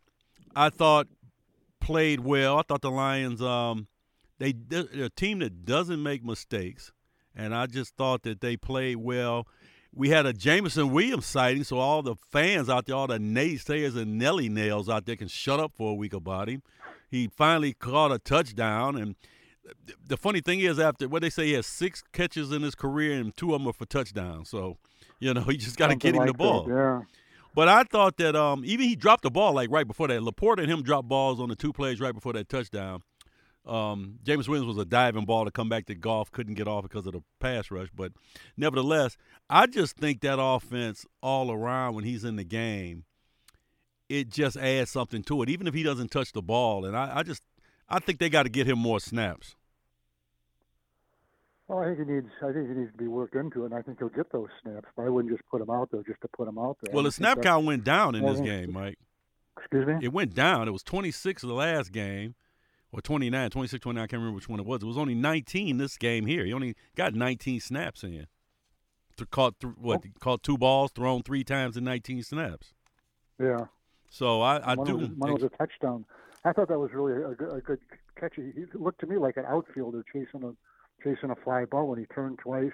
I 0.56 0.70
thought 0.70 1.08
played 1.82 2.22
well. 2.22 2.58
I 2.58 2.62
thought 2.62 2.82
the 2.82 2.90
Lions, 2.92 3.42
um, 3.42 3.88
they 4.40 4.54
they're 4.54 4.86
a 5.04 5.10
team 5.10 5.40
that 5.40 5.66
doesn't 5.66 6.02
make 6.02 6.24
mistakes, 6.24 6.92
and 7.36 7.54
I 7.54 7.66
just 7.66 7.96
thought 7.98 8.24
that 8.24 8.40
they 8.40 8.56
played 8.56 8.98
well. 8.98 9.48
We 9.94 10.10
had 10.10 10.26
a 10.26 10.34
Jameson 10.34 10.92
Williams 10.92 11.26
sighting, 11.26 11.64
so 11.66 11.78
all 11.78 12.02
the 12.02 12.16
fans 12.32 12.70
out 12.70 12.86
there, 12.86 12.96
all 12.96 13.08
the 13.08 13.18
naysayers 13.18 13.96
and 13.98 14.18
Nelly 14.18 14.50
nails 14.50 14.90
out 14.90 15.06
there, 15.06 15.16
can 15.16 15.28
shut 15.30 15.60
up 15.60 15.74
for 15.76 15.92
a 15.92 15.94
week 15.96 16.14
about 16.14 16.50
him. 16.50 16.64
He 17.10 17.28
finally 17.28 17.74
caught 17.74 18.12
a 18.12 18.20
touchdown, 18.20 18.96
and 18.98 19.16
the 20.08 20.18
funny 20.18 20.42
thing 20.42 20.60
is, 20.60 20.80
after 20.80 21.08
what 21.08 21.22
they 21.22 21.30
say, 21.30 21.48
he 21.48 21.54
has 21.54 21.66
six 21.66 22.04
catches 22.14 22.52
in 22.52 22.62
his 22.62 22.76
career, 22.76 23.20
and 23.20 23.36
two 23.36 23.54
of 23.54 23.62
them 23.62 23.68
are 23.68 23.74
for 23.74 23.86
touchdowns. 23.86 24.50
So, 24.50 24.78
you 25.20 25.34
know, 25.34 25.42
he 25.50 25.58
just 25.58 25.78
got 25.78 25.88
to 25.88 25.96
get 25.96 26.10
him 26.10 26.14
the 26.14 26.20
like 26.20 26.28
that, 26.28 26.38
ball. 26.38 26.66
Yeah. 26.68 27.02
But 27.54 27.70
I 27.70 27.84
thought 27.84 28.18
that 28.18 28.36
um, 28.36 28.64
even 28.66 28.88
he 28.88 28.96
dropped 28.96 29.24
the 29.24 29.32
ball 29.32 29.54
like 29.54 29.72
right 29.72 29.88
before 29.88 30.10
that. 30.10 30.22
LaPorta 30.22 30.60
and 30.60 30.70
him 30.70 30.84
dropped 30.84 31.08
balls 31.08 31.40
on 31.40 31.48
the 31.48 31.56
two 31.56 31.72
plays 31.72 32.02
right 32.02 32.14
before 32.14 32.34
that 32.34 32.50
touchdown. 32.50 33.02
Um, 33.66 34.20
James 34.24 34.48
Williams 34.48 34.68
was 34.68 34.78
a 34.78 34.86
diving 34.86 35.26
ball 35.26 35.46
to 35.46 35.52
come 35.52 35.70
back 35.70 35.86
to 35.88 35.96
Goff, 35.96 36.32
couldn't 36.32 36.54
get 36.54 36.68
off 36.68 36.84
because 36.84 37.08
of 37.08 37.14
the 37.14 37.22
pass 37.40 37.72
rush. 37.72 37.88
But 37.96 38.12
nevertheless, 38.58 39.18
I 39.50 39.68
just 39.68 39.96
think 39.96 40.22
that 40.22 40.40
offense 40.40 41.06
all 41.24 41.50
around 41.50 41.96
when 41.96 42.04
he's 42.04 42.24
in 42.24 42.36
the 42.36 42.44
game, 42.44 43.06
it 44.10 44.30
just 44.30 44.58
adds 44.58 44.92
something 44.92 45.24
to 45.24 45.42
it, 45.42 45.50
even 45.50 45.66
if 45.66 45.74
he 45.74 45.82
doesn't 45.82 46.12
touch 46.12 46.34
the 46.34 46.44
ball. 46.44 46.86
And 46.86 46.96
I, 46.96 47.20
I 47.20 47.24
just 47.24 47.42
I 47.88 48.00
think 48.00 48.20
they 48.20 48.30
got 48.30 48.44
to 48.44 48.50
get 48.50 48.68
him 48.68 48.80
more 48.80 49.00
snaps. 49.00 49.56
Well, 51.68 51.80
I 51.80 51.86
think 51.86 52.08
he 52.08 52.14
needs. 52.14 52.28
I 52.44 52.52
think 52.52 52.70
he 52.70 52.76
needs 52.76 52.92
to 52.92 52.98
be 52.98 53.08
worked 53.08 53.36
into 53.36 53.64
it, 53.64 53.72
and 53.72 53.76
I 53.76 53.82
think 53.82 53.98
he'll 53.98 54.10
get 54.10 54.32
those 54.32 54.50
snaps. 54.62 54.88
But 54.96 55.04
I 55.06 55.10
wouldn't 55.10 55.34
just 55.34 55.48
put 55.50 55.62
him 55.62 55.70
out 55.70 55.90
there 55.92 56.04
just 56.04 56.22
to 56.22 56.28
put 56.28 56.48
him 56.48 56.60
out 56.60 56.78
there. 56.82 56.94
Well, 56.94 57.04
the 57.04 57.12
snap 57.12 57.42
count 57.42 57.66
went 57.66 57.84
down 57.84 58.14
in 58.16 58.24
oh, 58.24 58.32
this 58.32 58.42
game, 58.42 58.74
Mike. 58.74 59.00
Excuse 59.58 59.88
me. 59.88 59.96
It 60.02 60.14
went 60.14 60.36
down. 60.36 60.68
It 60.68 60.72
was 60.72 60.84
26 60.84 61.42
the 61.42 61.54
last 61.54 61.92
game, 61.92 62.36
or 62.92 63.02
29, 63.02 63.50
26, 63.50 63.82
29. 63.82 64.04
I 64.04 64.06
can't 64.06 64.20
remember 64.20 64.36
which 64.36 64.50
one 64.50 64.60
it 64.60 64.66
was. 64.66 64.84
It 64.84 64.86
was 64.86 64.98
only 64.98 65.16
19 65.16 65.78
this 65.78 65.98
game 65.98 66.28
here. 66.28 66.46
He 66.46 66.54
only 66.54 66.76
got 66.96 67.16
19 67.16 67.60
snaps 67.62 68.04
in. 68.04 68.28
To 69.18 69.26
caught 69.26 69.60
th- 69.60 69.74
what? 69.78 70.04
Oh. 70.06 70.10
Caught 70.20 70.44
two 70.44 70.58
balls, 70.58 70.92
thrown 70.92 71.24
three 71.24 71.44
times 71.44 71.78
in 71.78 71.84
19 71.84 72.22
snaps. 72.24 72.74
Yeah. 73.40 73.66
So 74.10 74.42
I, 74.42 74.58
I 74.58 74.76
one 74.76 74.86
do. 74.86 74.98
Was, 74.98 75.10
one 75.10 75.34
was 75.34 75.44
a 75.44 75.50
touchdown. 75.50 76.06
I 76.46 76.54
thought 76.54 76.68
that 76.70 76.80
was 76.80 76.92
really 76.94 77.14
a, 77.24 77.36
good- 77.36 77.58
a 77.58 77.62
good 77.62 77.80
catch. 78.20 78.36
He 78.36 78.52
looked 78.74 79.02
to 79.02 79.08
me 79.08 79.18
like 79.18 79.36
an 79.38 79.46
outfielder 79.48 80.04
chasing 80.14 80.44
a 80.44 80.54
chasing 81.04 81.30
a 81.32 81.36
fly 81.36 81.66
ball 81.66 81.88
when 81.88 82.00
he 82.00 82.06
turned 82.06 82.40
twice, 82.40 82.72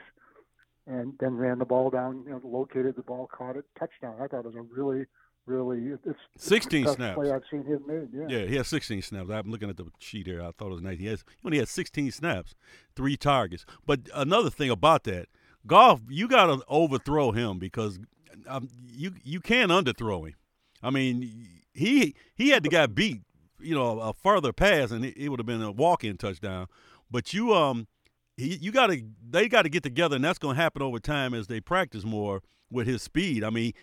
and 0.88 1.14
then 1.20 1.36
ran 1.36 1.60
the 1.60 1.66
ball 1.66 1.90
down. 1.90 2.24
You 2.26 2.32
know, 2.34 2.42
located 2.44 2.96
the 2.96 3.02
ball, 3.04 3.28
caught 3.36 3.56
it, 3.56 3.66
touchdown. 3.80 4.16
I 4.22 4.28
thought 4.28 4.40
it 4.46 4.54
was 4.54 4.56
a 4.56 4.62
really, 4.62 5.06
really 5.46 5.94
it's 6.06 6.20
16 6.38 6.82
the 6.82 6.86
best 6.86 6.98
snaps. 6.98 7.16
play 7.16 7.32
I've 7.32 7.44
seen 7.50 7.64
him 7.66 7.82
made. 7.88 8.10
Yeah. 8.14 8.40
Yeah, 8.40 8.46
he 8.46 8.56
has 8.58 8.68
16 8.68 9.02
snaps. 9.02 9.30
I'm 9.30 9.50
looking 9.50 9.70
at 9.70 9.78
the 9.78 9.86
sheet 10.00 10.28
here. 10.28 10.42
I 10.42 10.51
thought 10.51 10.68
it 10.68 10.74
was 10.74 10.82
19. 10.82 11.00
He, 11.00 11.08
has, 11.08 11.24
he 11.42 11.46
only 11.48 11.60
had 11.60 11.70
16 11.70 12.12
snaps, 12.12 12.56
three 12.96 13.16
targets. 13.18 13.66
But 13.86 14.01
another 14.13 14.50
thing 14.50 14.70
about 14.70 15.06
that, 15.06 15.28
Goff, 15.66 16.01
you 16.10 16.28
got 16.28 16.48
to 16.48 16.62
overthrow 16.68 17.32
him 17.32 17.58
because 17.60 18.00
um, 18.48 18.70
you 18.92 19.13
you 19.24 19.40
can't 19.40 19.72
underthrow 19.72 20.28
him. 20.28 20.36
I 20.84 20.90
mean, 20.90 21.48
he 21.74 22.16
he 22.36 22.50
had 22.50 22.63
the 22.63 22.70
guy 22.70 22.88
beat, 22.88 23.22
you 23.62 23.75
know, 23.75 24.00
a 24.00 24.13
further 24.13 24.53
pass, 24.53 24.91
and 24.91 25.06
it, 25.06 25.15
it 25.18 25.30
would 25.30 25.39
have 25.39 25.46
been 25.46 25.62
a 25.62 25.72
walk-in 25.72 26.18
touchdown. 26.18 26.68
But 27.10 27.34
you 27.34 27.53
um, 27.53 27.88
he, 28.38 28.56
you 28.58 28.72
got 28.72 28.88
to 28.88 29.03
they 29.30 29.48
got 29.48 29.63
to 29.63 29.70
get 29.70 29.84
together, 29.84 30.15
and 30.15 30.25
that's 30.25 30.39
going 30.39 30.56
to 30.56 30.62
happen 30.62 30.82
over 30.82 31.00
time 31.00 31.34
as 31.34 31.48
they 31.48 31.60
practice 31.60 32.03
more 32.03 32.41
with 32.72 32.88
his 32.88 33.01
speed. 33.01 33.44
I 33.44 33.50
mean, 33.50 33.74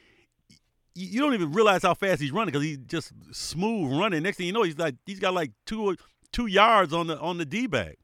you 0.94 1.06
you 1.06 1.20
don't 1.20 1.35
even 1.35 1.52
realize 1.52 1.82
how 1.82 1.94
fast 1.94 2.20
he's 2.20 2.32
running 2.32 2.52
because 2.52 2.64
he's 2.64 2.78
just 2.78 3.12
smooth 3.32 3.99
running. 3.99 4.23
Next 4.23 4.38
thing 4.38 4.47
you 4.47 4.52
know, 4.52 4.62
he's 4.62 4.78
like 4.78 4.97
he's 5.06 5.20
got 5.20 5.35
like 5.35 5.52
two 5.66 5.97
two 6.32 6.47
yards 6.47 6.92
on 6.92 7.06
the 7.06 7.18
on 7.20 7.38
the 7.38 7.47
D 7.47 7.66
back, 7.66 7.99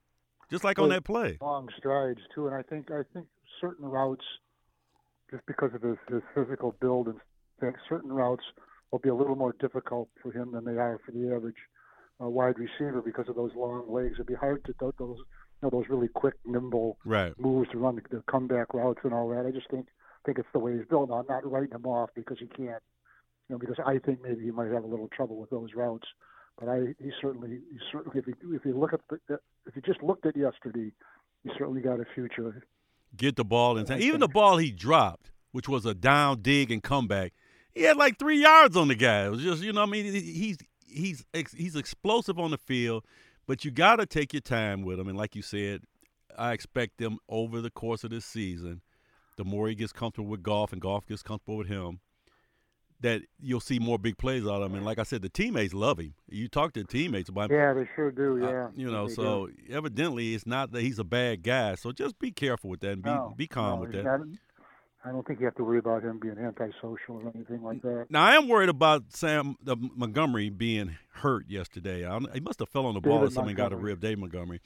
just 0.50 0.64
like 0.64 0.78
on 0.78 0.88
that 0.90 1.04
play. 1.04 1.38
long 1.40 1.68
strides 1.76 2.20
too, 2.34 2.46
and 2.46 2.54
I 2.54 2.62
think 2.62 2.90
I 2.90 3.02
think 3.12 3.26
certain 3.60 3.86
routes, 3.86 4.24
just 5.30 5.44
because 5.46 5.70
of 5.74 5.82
his, 5.82 5.96
his 6.08 6.22
physical 6.34 6.76
build 6.80 7.08
and 7.08 7.74
certain 7.88 8.12
routes 8.12 8.44
will 8.94 9.00
be 9.00 9.08
a 9.08 9.14
little 9.14 9.34
more 9.34 9.56
difficult 9.58 10.08
for 10.22 10.30
him 10.30 10.52
than 10.52 10.64
they 10.64 10.78
are 10.78 11.00
for 11.04 11.10
the 11.10 11.34
average 11.34 11.56
uh, 12.22 12.28
wide 12.28 12.54
receiver 12.60 13.02
because 13.04 13.28
of 13.28 13.34
those 13.34 13.50
long 13.56 13.92
legs. 13.92 14.12
It'd 14.14 14.26
be 14.26 14.34
hard 14.34 14.64
to 14.66 14.72
do 14.78 14.92
those 15.00 15.18
you 15.18 15.24
know 15.62 15.70
those 15.70 15.86
really 15.88 16.06
quick, 16.06 16.34
nimble 16.46 16.96
Right. 17.04 17.32
moves 17.36 17.68
to 17.72 17.78
run 17.78 17.96
the, 17.96 18.02
the 18.08 18.22
comeback 18.30 18.72
routes 18.72 19.00
and 19.02 19.12
all 19.12 19.28
that. 19.30 19.46
I 19.46 19.50
just 19.50 19.68
think 19.68 19.88
think 20.24 20.38
it's 20.38 20.46
the 20.52 20.60
way 20.60 20.76
he's 20.76 20.86
built. 20.88 21.10
Now, 21.10 21.16
I'm 21.16 21.26
not 21.28 21.50
writing 21.50 21.72
him 21.72 21.86
off 21.86 22.10
because 22.14 22.38
he 22.38 22.46
can't, 22.46 22.82
you 23.48 23.50
know, 23.50 23.58
because 23.58 23.76
I 23.84 23.98
think 23.98 24.22
maybe 24.22 24.44
he 24.44 24.52
might 24.52 24.70
have 24.70 24.84
a 24.84 24.86
little 24.86 25.08
trouble 25.08 25.38
with 25.38 25.50
those 25.50 25.70
routes. 25.74 26.06
But 26.60 26.68
I, 26.68 26.94
he 27.02 27.10
certainly, 27.20 27.58
he 27.72 27.78
certainly, 27.90 28.20
if 28.20 28.28
you 28.28 28.54
if 28.54 28.64
you 28.64 28.78
look 28.78 28.92
at 28.92 29.00
the, 29.10 29.40
if 29.66 29.74
you 29.74 29.82
just 29.82 30.04
looked 30.04 30.24
at 30.24 30.36
yesterday, 30.36 30.92
he 31.42 31.50
certainly 31.58 31.80
got 31.80 31.98
a 31.98 32.04
future. 32.14 32.62
Get 33.16 33.34
the 33.34 33.44
ball 33.44 33.76
in 33.76 33.86
time. 33.86 34.00
Even 34.00 34.20
the 34.20 34.28
ball 34.28 34.58
he 34.58 34.70
dropped, 34.70 35.32
which 35.50 35.68
was 35.68 35.84
a 35.84 35.94
down 35.94 36.42
dig 36.42 36.70
and 36.70 36.80
comeback, 36.80 37.32
he 37.74 37.82
had 37.82 37.96
like 37.96 38.18
three 38.18 38.40
yards 38.40 38.76
on 38.76 38.88
the 38.88 38.94
guy. 38.94 39.26
It 39.26 39.30
was 39.30 39.42
just 39.42 39.62
you 39.62 39.72
know, 39.72 39.80
what 39.80 39.88
I 39.88 39.92
mean, 39.92 40.12
he's 40.12 40.58
he's 40.86 41.24
he's 41.52 41.76
explosive 41.76 42.38
on 42.38 42.50
the 42.50 42.58
field, 42.58 43.04
but 43.46 43.64
you 43.64 43.70
got 43.70 43.96
to 43.96 44.06
take 44.06 44.32
your 44.32 44.40
time 44.40 44.82
with 44.82 44.98
him. 44.98 45.08
And 45.08 45.18
like 45.18 45.34
you 45.34 45.42
said, 45.42 45.82
I 46.36 46.52
expect 46.52 46.98
them 46.98 47.18
over 47.28 47.60
the 47.60 47.70
course 47.70 48.04
of 48.04 48.10
this 48.10 48.24
season, 48.24 48.80
the 49.36 49.44
more 49.44 49.68
he 49.68 49.74
gets 49.74 49.92
comfortable 49.92 50.30
with 50.30 50.42
Goff 50.42 50.72
and 50.72 50.80
Goff 50.80 51.06
gets 51.06 51.22
comfortable 51.22 51.56
with 51.56 51.68
him, 51.68 52.00
that 53.00 53.22
you'll 53.40 53.60
see 53.60 53.78
more 53.78 53.98
big 53.98 54.16
plays 54.16 54.44
out 54.44 54.62
of 54.62 54.70
him. 54.70 54.76
And 54.76 54.84
like 54.84 54.98
I 54.98 55.02
said, 55.02 55.22
the 55.22 55.28
teammates 55.28 55.74
love 55.74 55.98
him. 55.98 56.14
You 56.28 56.48
talk 56.48 56.72
to 56.74 56.80
the 56.80 56.86
teammates 56.86 57.28
about 57.28 57.50
him. 57.50 57.56
Yeah, 57.56 57.74
they 57.74 57.88
sure 57.94 58.10
do. 58.10 58.38
Yeah, 58.40 58.68
you 58.74 58.90
know, 58.90 59.08
they 59.08 59.14
so 59.14 59.48
do. 59.48 59.74
evidently 59.74 60.34
it's 60.34 60.46
not 60.46 60.72
that 60.72 60.82
he's 60.82 60.98
a 60.98 61.04
bad 61.04 61.42
guy. 61.42 61.74
So 61.74 61.92
just 61.92 62.18
be 62.18 62.30
careful 62.30 62.70
with 62.70 62.80
that 62.80 62.92
and 62.92 63.02
be 63.02 63.10
no, 63.10 63.34
be 63.36 63.46
calm 63.46 63.80
no, 63.80 63.80
with 63.82 63.92
that. 63.92 64.04
Not, 64.04 64.20
I 65.04 65.10
don't 65.10 65.26
think 65.26 65.38
you 65.38 65.44
have 65.44 65.54
to 65.56 65.64
worry 65.64 65.78
about 65.78 66.02
him 66.02 66.18
being 66.18 66.38
antisocial 66.38 67.20
or 67.22 67.32
anything 67.34 67.62
like 67.62 67.82
that. 67.82 68.06
Now 68.08 68.22
I 68.22 68.36
am 68.36 68.48
worried 68.48 68.70
about 68.70 69.04
Sam 69.10 69.56
uh, 69.66 69.76
Montgomery 69.78 70.48
being 70.48 70.96
hurt 71.12 71.44
yesterday. 71.48 72.06
I, 72.06 72.18
he 72.32 72.40
must 72.40 72.58
have 72.60 72.70
fell 72.70 72.86
on 72.86 72.94
the 72.94 73.00
ball 73.00 73.22
or 73.22 73.30
something, 73.30 73.54
got 73.54 73.72
a 73.72 73.76
rib. 73.76 74.00
Dave 74.00 74.18
Montgomery. 74.18 74.60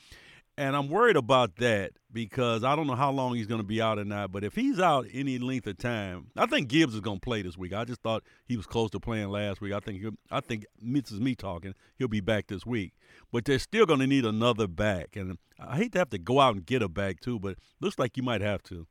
And 0.57 0.75
I'm 0.75 0.88
worried 0.88 1.16
about 1.16 1.57
that 1.57 1.92
because 2.12 2.64
I 2.64 2.75
don't 2.75 2.88
know 2.88 2.97
how 2.97 3.12
long 3.12 3.37
he's 3.37 3.47
going 3.47 3.61
to 3.61 3.66
be 3.66 3.80
out 3.80 3.99
or 3.99 4.04
not. 4.04 4.33
But 4.33 4.42
if 4.42 4.57
he's 4.57 4.80
out 4.80 5.07
any 5.12 5.38
length 5.38 5.68
of 5.68 5.78
time, 5.78 6.33
I 6.37 6.47
think 6.47 6.68
Gibbs 6.68 6.95
is 6.95 7.00
going 7.00 7.18
to 7.18 7.25
play 7.25 7.42
this 7.42 7.57
week. 7.57 7.73
I 7.73 7.85
just 7.85 8.02
thought 8.02 8.25
he 8.45 8.57
was 8.57 8.66
close 8.66 8.90
to 8.90 9.00
playing 9.00 9.28
last 9.28 9.61
week. 9.61 9.73
I 9.73 9.78
think 9.78 10.00
he'll, 10.00 10.16
I 10.33 10.40
think 10.40 10.66
this 10.83 11.12
is 11.12 11.21
me 11.21 11.37
talking. 11.37 11.75
He'll 11.97 12.09
be 12.09 12.21
back 12.21 12.49
this 12.49 12.66
week. 12.66 12.92
But 13.33 13.45
they're 13.45 13.61
still 13.61 13.87
going 13.87 14.00
to 14.00 14.07
need 14.09 14.25
another 14.25 14.66
back, 14.66 15.14
and 15.14 15.38
I 15.61 15.76
hate 15.76 15.92
to 15.92 15.99
have 15.99 16.11
to 16.11 16.18
go 16.18 16.40
out 16.40 16.57
and 16.57 16.66
get 16.66 16.83
a 16.83 16.88
back 16.88 17.21
too. 17.21 17.38
But 17.38 17.59
looks 17.80 17.99
like 17.99 18.16
you 18.16 18.25
might 18.25 18.40
have 18.40 18.62
to. 18.64 18.88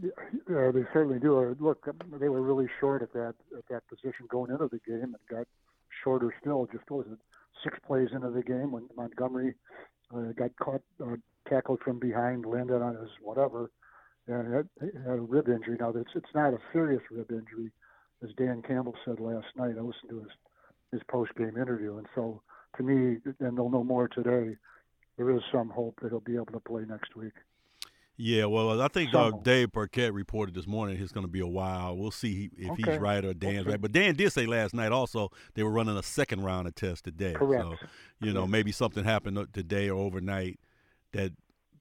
Yeah, 0.00 0.70
they 0.72 0.84
certainly 0.92 1.18
do. 1.18 1.38
Uh, 1.38 1.54
Look, 1.60 1.86
they 2.18 2.28
were 2.28 2.42
really 2.42 2.68
short 2.80 3.02
at 3.02 3.12
that 3.12 3.34
at 3.56 3.66
that 3.68 3.86
position 3.88 4.26
going 4.28 4.50
into 4.50 4.68
the 4.68 4.80
game, 4.86 5.14
and 5.14 5.16
got 5.28 5.46
shorter 6.02 6.34
still. 6.40 6.66
Just 6.72 6.90
was 6.90 7.06
it 7.10 7.18
six 7.62 7.78
plays 7.86 8.08
into 8.12 8.30
the 8.30 8.42
game 8.42 8.72
when 8.72 8.88
Montgomery 8.96 9.54
uh, 10.14 10.32
got 10.36 10.56
caught 10.56 10.82
uh, 11.04 11.16
tackled 11.48 11.80
from 11.84 11.98
behind, 11.98 12.46
landed 12.46 12.80
on 12.80 12.96
his 12.96 13.10
whatever, 13.22 13.70
and 14.26 14.54
had, 14.54 14.68
had 14.80 15.18
a 15.18 15.20
rib 15.20 15.48
injury. 15.48 15.76
Now 15.78 15.90
it's 15.90 16.10
it's 16.14 16.34
not 16.34 16.54
a 16.54 16.58
serious 16.72 17.02
rib 17.10 17.30
injury, 17.30 17.70
as 18.22 18.30
Dan 18.36 18.62
Campbell 18.66 18.94
said 19.04 19.20
last 19.20 19.46
night. 19.56 19.74
I 19.78 19.82
listened 19.82 20.10
to 20.10 20.20
his 20.20 20.32
his 20.90 21.02
post 21.08 21.34
game 21.36 21.56
interview, 21.56 21.98
and 21.98 22.06
so 22.14 22.42
to 22.76 22.82
me, 22.82 23.18
and 23.40 23.56
they'll 23.58 23.68
know 23.68 23.84
more 23.84 24.08
today. 24.08 24.56
There 25.18 25.30
is 25.36 25.42
some 25.52 25.68
hope 25.68 25.98
that 26.02 26.08
he'll 26.08 26.20
be 26.20 26.36
able 26.36 26.46
to 26.46 26.60
play 26.60 26.84
next 26.88 27.14
week. 27.14 27.34
Yeah, 28.24 28.44
well, 28.44 28.80
I 28.80 28.86
think 28.86 29.12
uh, 29.12 29.32
Dave 29.42 29.72
Birkett 29.72 30.14
reported 30.14 30.54
this 30.54 30.68
morning 30.68 30.96
it's 31.02 31.10
going 31.10 31.26
to 31.26 31.32
be 31.32 31.40
a 31.40 31.46
while. 31.46 31.96
We'll 31.96 32.12
see 32.12 32.50
if 32.56 32.70
Okay. 32.70 32.92
he's 32.92 33.00
right 33.00 33.24
or 33.24 33.34
Dan's 33.34 33.62
Okay. 33.62 33.70
right. 33.70 33.80
But 33.80 33.90
Dan 33.90 34.14
did 34.14 34.32
say 34.32 34.46
last 34.46 34.74
night 34.74 34.92
also 34.92 35.30
they 35.54 35.64
were 35.64 35.72
running 35.72 35.96
a 35.96 36.04
second 36.04 36.44
round 36.44 36.68
of 36.68 36.76
tests 36.76 37.02
today. 37.02 37.32
Correct. 37.34 37.64
So, 37.64 37.76
you 38.20 38.32
know, 38.32 38.46
maybe 38.46 38.70
something 38.70 39.02
happened 39.02 39.44
today 39.52 39.90
or 39.90 40.00
overnight 40.00 40.60
that 41.10 41.32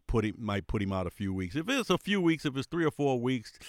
put 0.07 0.25
him 0.25 0.33
might 0.39 0.65
put 0.65 0.81
him 0.81 0.91
out 0.91 1.05
a 1.05 1.11
few 1.11 1.31
weeks. 1.31 1.55
If 1.55 1.69
it's 1.69 1.91
a 1.91 1.97
few 1.99 2.19
weeks, 2.19 2.43
if 2.43 2.57
it's 2.57 2.65
three 2.65 2.85
or 2.85 2.91
four 2.91 3.19
weeks, 3.21 3.59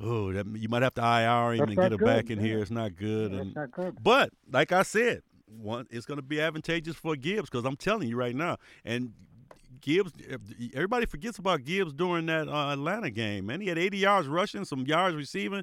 oh, 0.00 0.32
that, 0.32 0.44
you 0.56 0.68
might 0.68 0.82
have 0.82 0.94
to 0.94 1.00
IR 1.02 1.52
him 1.52 1.58
That's 1.58 1.70
and 1.70 1.76
get 1.76 1.92
him 1.92 2.04
back 2.04 2.30
in 2.30 2.40
here. 2.40 2.58
It's 2.58 2.72
not 2.72 2.96
good. 2.96 3.30
That's 3.30 3.42
and 3.42 3.54
not 3.54 3.70
good. 3.70 3.96
but 4.02 4.30
like 4.50 4.72
I 4.72 4.82
said, 4.82 5.22
one 5.46 5.86
it's 5.88 6.04
going 6.04 6.18
to 6.18 6.22
be 6.26 6.40
advantageous 6.40 6.96
for 6.96 7.14
Gibbs 7.14 7.48
because 7.48 7.64
I'm 7.64 7.76
telling 7.76 8.08
you 8.08 8.16
right 8.16 8.34
now, 8.34 8.56
and 8.84 9.12
Gibbs, 9.80 10.12
everybody 10.74 11.06
forgets 11.06 11.38
about 11.38 11.64
Gibbs 11.64 11.92
during 11.92 12.26
that 12.26 12.48
uh, 12.48 12.72
Atlanta 12.72 13.10
game. 13.10 13.46
Man, 13.46 13.60
he 13.60 13.68
had 13.68 13.78
80 13.78 13.98
yards 13.98 14.28
rushing, 14.28 14.64
some 14.64 14.86
yards 14.86 15.16
receiving. 15.16 15.62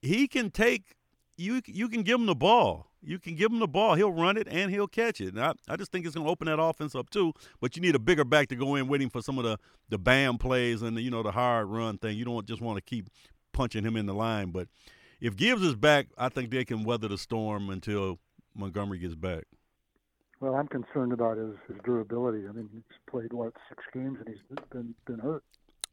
He 0.00 0.28
can 0.28 0.50
take 0.50 0.94
you. 1.36 1.60
You 1.66 1.88
can 1.88 2.02
give 2.02 2.20
him 2.20 2.26
the 2.26 2.34
ball. 2.34 2.86
You 3.02 3.18
can 3.18 3.36
give 3.36 3.52
him 3.52 3.60
the 3.60 3.68
ball. 3.68 3.94
He'll 3.94 4.12
run 4.12 4.36
it 4.36 4.48
and 4.50 4.70
he'll 4.70 4.88
catch 4.88 5.20
it. 5.20 5.34
And 5.34 5.40
I, 5.40 5.52
I 5.68 5.76
just 5.76 5.92
think 5.92 6.04
it's 6.04 6.14
going 6.14 6.26
to 6.26 6.30
open 6.30 6.46
that 6.46 6.60
offense 6.60 6.94
up 6.94 7.10
too. 7.10 7.32
But 7.60 7.76
you 7.76 7.82
need 7.82 7.94
a 7.94 8.00
bigger 8.00 8.24
back 8.24 8.48
to 8.48 8.56
go 8.56 8.74
in 8.74 8.92
him 8.92 9.10
for 9.10 9.22
some 9.22 9.38
of 9.38 9.44
the 9.44 9.58
the 9.88 9.98
bam 9.98 10.38
plays 10.38 10.82
and 10.82 10.96
the, 10.96 11.02
you 11.02 11.10
know 11.10 11.22
the 11.22 11.32
hard 11.32 11.68
run 11.68 11.98
thing. 11.98 12.16
You 12.16 12.24
don't 12.24 12.46
just 12.46 12.60
want 12.60 12.76
to 12.76 12.82
keep 12.82 13.08
punching 13.52 13.84
him 13.84 13.96
in 13.96 14.06
the 14.06 14.14
line. 14.14 14.50
But 14.50 14.68
if 15.20 15.36
Gibbs 15.36 15.62
is 15.62 15.74
back, 15.74 16.08
I 16.16 16.28
think 16.28 16.50
they 16.50 16.64
can 16.64 16.84
weather 16.84 17.08
the 17.08 17.18
storm 17.18 17.70
until 17.70 18.18
Montgomery 18.54 18.98
gets 18.98 19.14
back. 19.14 19.44
Well, 20.40 20.54
I'm 20.54 20.68
concerned 20.68 21.12
about 21.12 21.36
his, 21.36 21.54
his 21.66 21.76
durability. 21.84 22.46
I 22.48 22.52
mean, 22.52 22.68
he's 22.72 22.82
played 23.10 23.32
what 23.32 23.54
six 23.68 23.82
games 23.92 24.18
and 24.24 24.28
he's 24.28 24.58
been 24.70 24.94
been 25.06 25.18
hurt. 25.18 25.42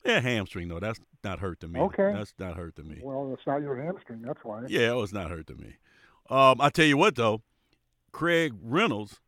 Yeah, 0.05 0.19
hamstring 0.19 0.67
though. 0.67 0.79
That's 0.79 0.99
not 1.23 1.39
hurt 1.39 1.59
to 1.61 1.67
me. 1.67 1.79
Okay. 1.79 2.11
That's 2.13 2.33
not 2.37 2.55
hurt 2.55 2.75
to 2.75 2.83
me. 2.83 2.99
Well, 3.01 3.31
it's 3.33 3.45
not 3.47 3.61
your 3.61 3.81
hamstring. 3.81 4.21
That's 4.21 4.39
why. 4.43 4.63
Yeah, 4.67 4.91
it 4.91 4.95
was 4.95 5.11
not 5.11 5.31
hurt 5.31 5.47
to 5.47 5.55
me. 5.55 5.77
Um, 6.29 6.61
I 6.61 6.69
tell 6.69 6.85
you 6.85 6.97
what 6.97 7.15
though, 7.15 7.41
Craig 8.11 8.53
Reynolds, 8.61 9.19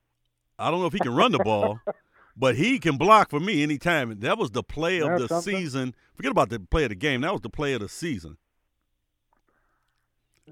I 0.59 0.69
don't 0.69 0.79
know 0.79 0.86
if 0.86 0.93
he 0.93 1.00
can 1.00 1.15
run 1.15 1.31
the 1.31 1.39
ball, 1.39 1.79
but 2.38 2.55
he 2.55 2.77
can 2.77 2.97
block 2.97 3.31
for 3.31 3.39
me 3.39 3.63
anytime. 3.63 4.19
That 4.19 4.38
was 4.38 4.51
the 4.51 4.63
play 4.63 5.00
of 5.00 5.19
the 5.19 5.27
something. 5.27 5.55
season. 5.55 5.95
Forget 6.13 6.31
about 6.31 6.50
the 6.50 6.59
play 6.59 6.83
of 6.83 6.89
the 6.89 6.95
game. 6.95 7.21
That 7.21 7.31
was 7.31 7.41
the 7.41 7.50
play 7.50 7.74
of 7.74 7.81
the 7.81 7.89
season. 7.89 8.38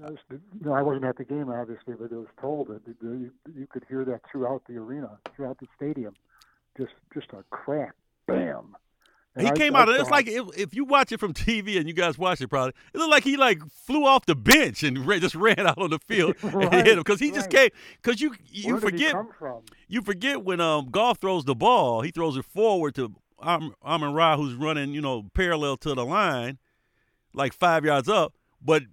I 0.04 0.10
was- 0.10 0.18
No, 0.60 0.72
I 0.72 0.82
wasn't 0.82 1.04
at 1.04 1.16
the 1.16 1.24
game, 1.24 1.48
obviously, 1.50 1.94
but 1.94 2.12
it 2.12 2.16
was 2.16 2.28
told 2.40 2.68
that 2.68 2.82
you, 3.02 3.30
you 3.54 3.66
could 3.66 3.84
hear 3.88 4.04
that 4.04 4.20
throughout 4.30 4.62
the 4.68 4.76
arena, 4.76 5.18
throughout 5.34 5.58
the 5.58 5.66
stadium. 5.76 6.14
Just, 6.76 6.92
just 7.14 7.28
a 7.32 7.42
crack, 7.50 7.94
bam. 8.26 8.76
And 9.34 9.46
he 9.46 9.50
I- 9.52 9.54
came 9.56 9.76
I 9.76 9.80
out. 9.82 9.88
It's 9.90 10.10
like 10.10 10.28
if, 10.28 10.46
if 10.56 10.74
you 10.74 10.84
watch 10.84 11.12
it 11.12 11.20
from 11.20 11.32
TV 11.34 11.78
and 11.78 11.86
you 11.86 11.94
guys 11.94 12.18
watch 12.18 12.40
it, 12.40 12.48
probably 12.48 12.72
it 12.94 12.98
looked 12.98 13.10
like 13.10 13.24
he 13.24 13.36
like 13.36 13.60
flew 13.70 14.04
off 14.06 14.24
the 14.26 14.34
bench 14.34 14.82
and 14.82 15.06
ra- 15.06 15.18
just 15.18 15.34
ran 15.34 15.60
out 15.66 15.78
on 15.78 15.90
the 15.90 15.98
field 16.06 16.36
and 16.42 16.72
hit 16.72 16.88
him 16.88 16.98
because 16.98 17.20
he 17.20 17.30
just 17.30 17.50
came 17.50 17.68
because 18.02 18.20
you 18.20 18.34
you 18.50 18.72
Where 18.74 18.80
forget 18.80 19.14
you 19.88 20.00
forget 20.00 20.42
when 20.42 20.60
um 20.62 20.88
Goff 20.90 21.18
throws 21.18 21.44
the 21.44 21.54
ball, 21.54 22.00
he 22.00 22.10
throws 22.10 22.36
it 22.38 22.46
forward 22.46 22.94
to 22.94 23.14
Am- 23.42 23.74
Amon 23.84 24.14
Ra, 24.14 24.38
who's 24.38 24.54
running, 24.54 24.94
you 24.94 25.02
know, 25.02 25.24
parallel 25.34 25.76
to 25.78 25.94
the 25.94 26.04
line, 26.06 26.56
like 27.34 27.52
five 27.52 27.84
yards 27.84 28.08
up. 28.08 28.32
But 28.62 28.84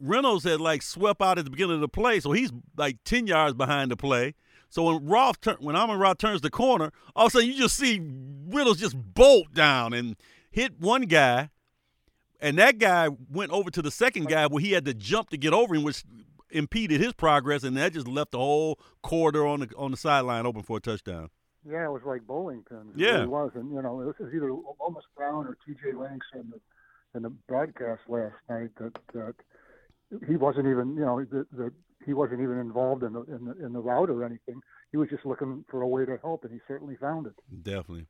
Reynolds 0.00 0.44
had 0.44 0.60
like 0.60 0.82
swept 0.82 1.20
out 1.22 1.38
at 1.38 1.44
the 1.44 1.50
beginning 1.50 1.76
of 1.76 1.80
the 1.80 1.88
play, 1.88 2.20
so 2.20 2.32
he's 2.32 2.52
like 2.76 2.98
ten 3.04 3.26
yards 3.26 3.54
behind 3.54 3.90
the 3.90 3.96
play. 3.96 4.34
So 4.68 4.82
when 4.84 5.06
Roth 5.06 5.40
turn, 5.40 5.56
when 5.60 5.76
Amon 5.76 5.98
Ra 5.98 6.14
turns 6.14 6.40
the 6.40 6.50
corner, 6.50 6.92
all 7.14 7.26
of 7.26 7.30
a 7.30 7.38
sudden 7.38 7.48
you 7.48 7.54
just 7.56 7.76
see 7.76 8.00
Reynolds 8.48 8.80
just 8.80 8.96
bolt 9.14 9.54
down 9.54 9.92
and 9.92 10.16
hit 10.50 10.78
one 10.80 11.02
guy, 11.02 11.50
and 12.40 12.58
that 12.58 12.78
guy 12.78 13.08
went 13.30 13.52
over 13.52 13.70
to 13.70 13.80
the 13.80 13.90
second 13.90 14.28
guy 14.28 14.46
where 14.46 14.60
he 14.60 14.72
had 14.72 14.84
to 14.84 14.94
jump 14.94 15.30
to 15.30 15.36
get 15.38 15.52
over 15.52 15.74
him, 15.74 15.82
which 15.82 16.04
impeded 16.50 17.00
his 17.00 17.12
progress, 17.12 17.62
and 17.64 17.76
that 17.76 17.92
just 17.92 18.06
left 18.08 18.32
the 18.32 18.38
whole 18.38 18.78
corridor 19.02 19.46
on 19.46 19.60
the 19.60 19.70
on 19.76 19.90
the 19.92 19.96
sideline 19.96 20.46
open 20.46 20.62
for 20.62 20.76
a 20.78 20.80
touchdown. 20.80 21.30
Yeah, 21.68 21.86
it 21.86 21.90
was 21.90 22.02
like 22.04 22.26
bowling 22.26 22.62
pins. 22.68 22.92
It 22.94 23.00
Yeah. 23.00 23.12
really 23.14 23.26
was. 23.26 23.50
And, 23.56 23.72
you 23.72 23.82
know, 23.82 24.00
it 24.00 24.06
was 24.06 24.32
either 24.32 24.52
Lomas 24.52 25.04
Brown 25.16 25.46
or 25.46 25.56
T.J. 25.66 25.94
Lang 25.98 26.20
in 26.34 26.50
the, 26.50 26.60
in 27.16 27.22
the 27.22 27.30
broadcast 27.48 28.02
last 28.08 28.36
night 28.48 28.70
that, 28.78 28.92
that 29.14 29.34
he 30.28 30.36
wasn't 30.36 30.66
even, 30.66 30.94
you 30.94 31.04
know, 31.04 31.24
that, 31.24 31.46
that 31.52 31.72
he 32.04 32.14
wasn't 32.14 32.40
even 32.40 32.58
involved 32.58 33.02
in 33.02 33.12
the, 33.12 33.22
in 33.22 33.44
the 33.44 33.66
in 33.66 33.72
the 33.72 33.80
route 33.80 34.10
or 34.10 34.24
anything. 34.24 34.60
He 34.92 34.96
was 34.96 35.08
just 35.08 35.26
looking 35.26 35.64
for 35.68 35.82
a 35.82 35.88
way 35.88 36.04
to 36.04 36.18
help, 36.22 36.44
and 36.44 36.52
he 36.52 36.60
certainly 36.68 36.96
found 36.96 37.26
it. 37.26 37.34
Definitely. 37.62 38.06